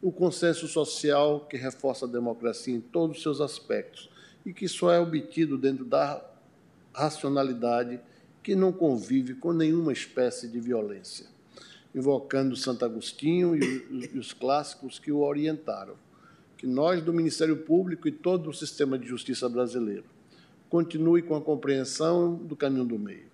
[0.00, 4.08] o consenso social que reforça a democracia em todos os seus aspectos
[4.46, 6.24] e que só é obtido dentro da
[6.94, 8.00] racionalidade
[8.42, 11.26] que não convive com nenhuma espécie de violência
[11.94, 15.94] invocando Santo Agostinho e, os clássicos que o orientaram.
[16.64, 20.06] Que nós, do Ministério Público e todo o sistema de justiça brasileiro,
[20.70, 23.26] continue com a compreensão do caminho do meio.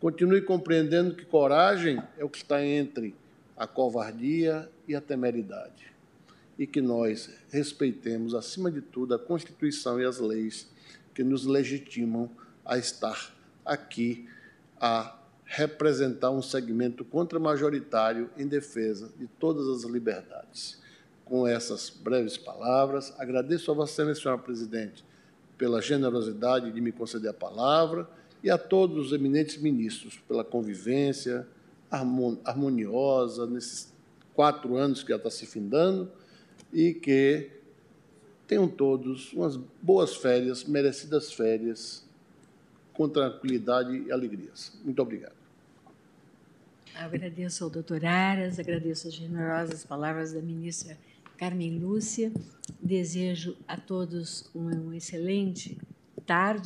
[0.00, 3.14] Continue compreendendo que coragem é o que está entre
[3.54, 5.92] a covardia e a temeridade.
[6.58, 10.66] E que nós respeitemos, acima de tudo, a Constituição e as leis
[11.12, 12.30] que nos legitimam
[12.64, 14.26] a estar aqui
[14.80, 20.80] a representar um segmento contramajoritário em defesa de todas as liberdades.
[21.30, 25.02] Com essas breves palavras, agradeço a Vossa Excelência, senhora Presidente,
[25.56, 28.06] pela generosidade de me conceder a palavra
[28.44, 31.46] e a todos os eminentes ministros pela convivência
[32.44, 33.94] harmoniosa nesses
[34.34, 36.10] quatro anos que já está se findando
[36.70, 37.50] e que
[38.50, 42.04] Tenham todos umas boas férias, merecidas férias,
[42.92, 44.76] com tranquilidade e alegrias.
[44.84, 45.36] Muito obrigado.
[46.96, 50.98] Agradeço ao doutor Aras, agradeço as generosas palavras da ministra
[51.40, 52.30] Carmen Lúcia.
[52.82, 55.78] Desejo a todos uma excelente
[56.26, 56.58] tarde.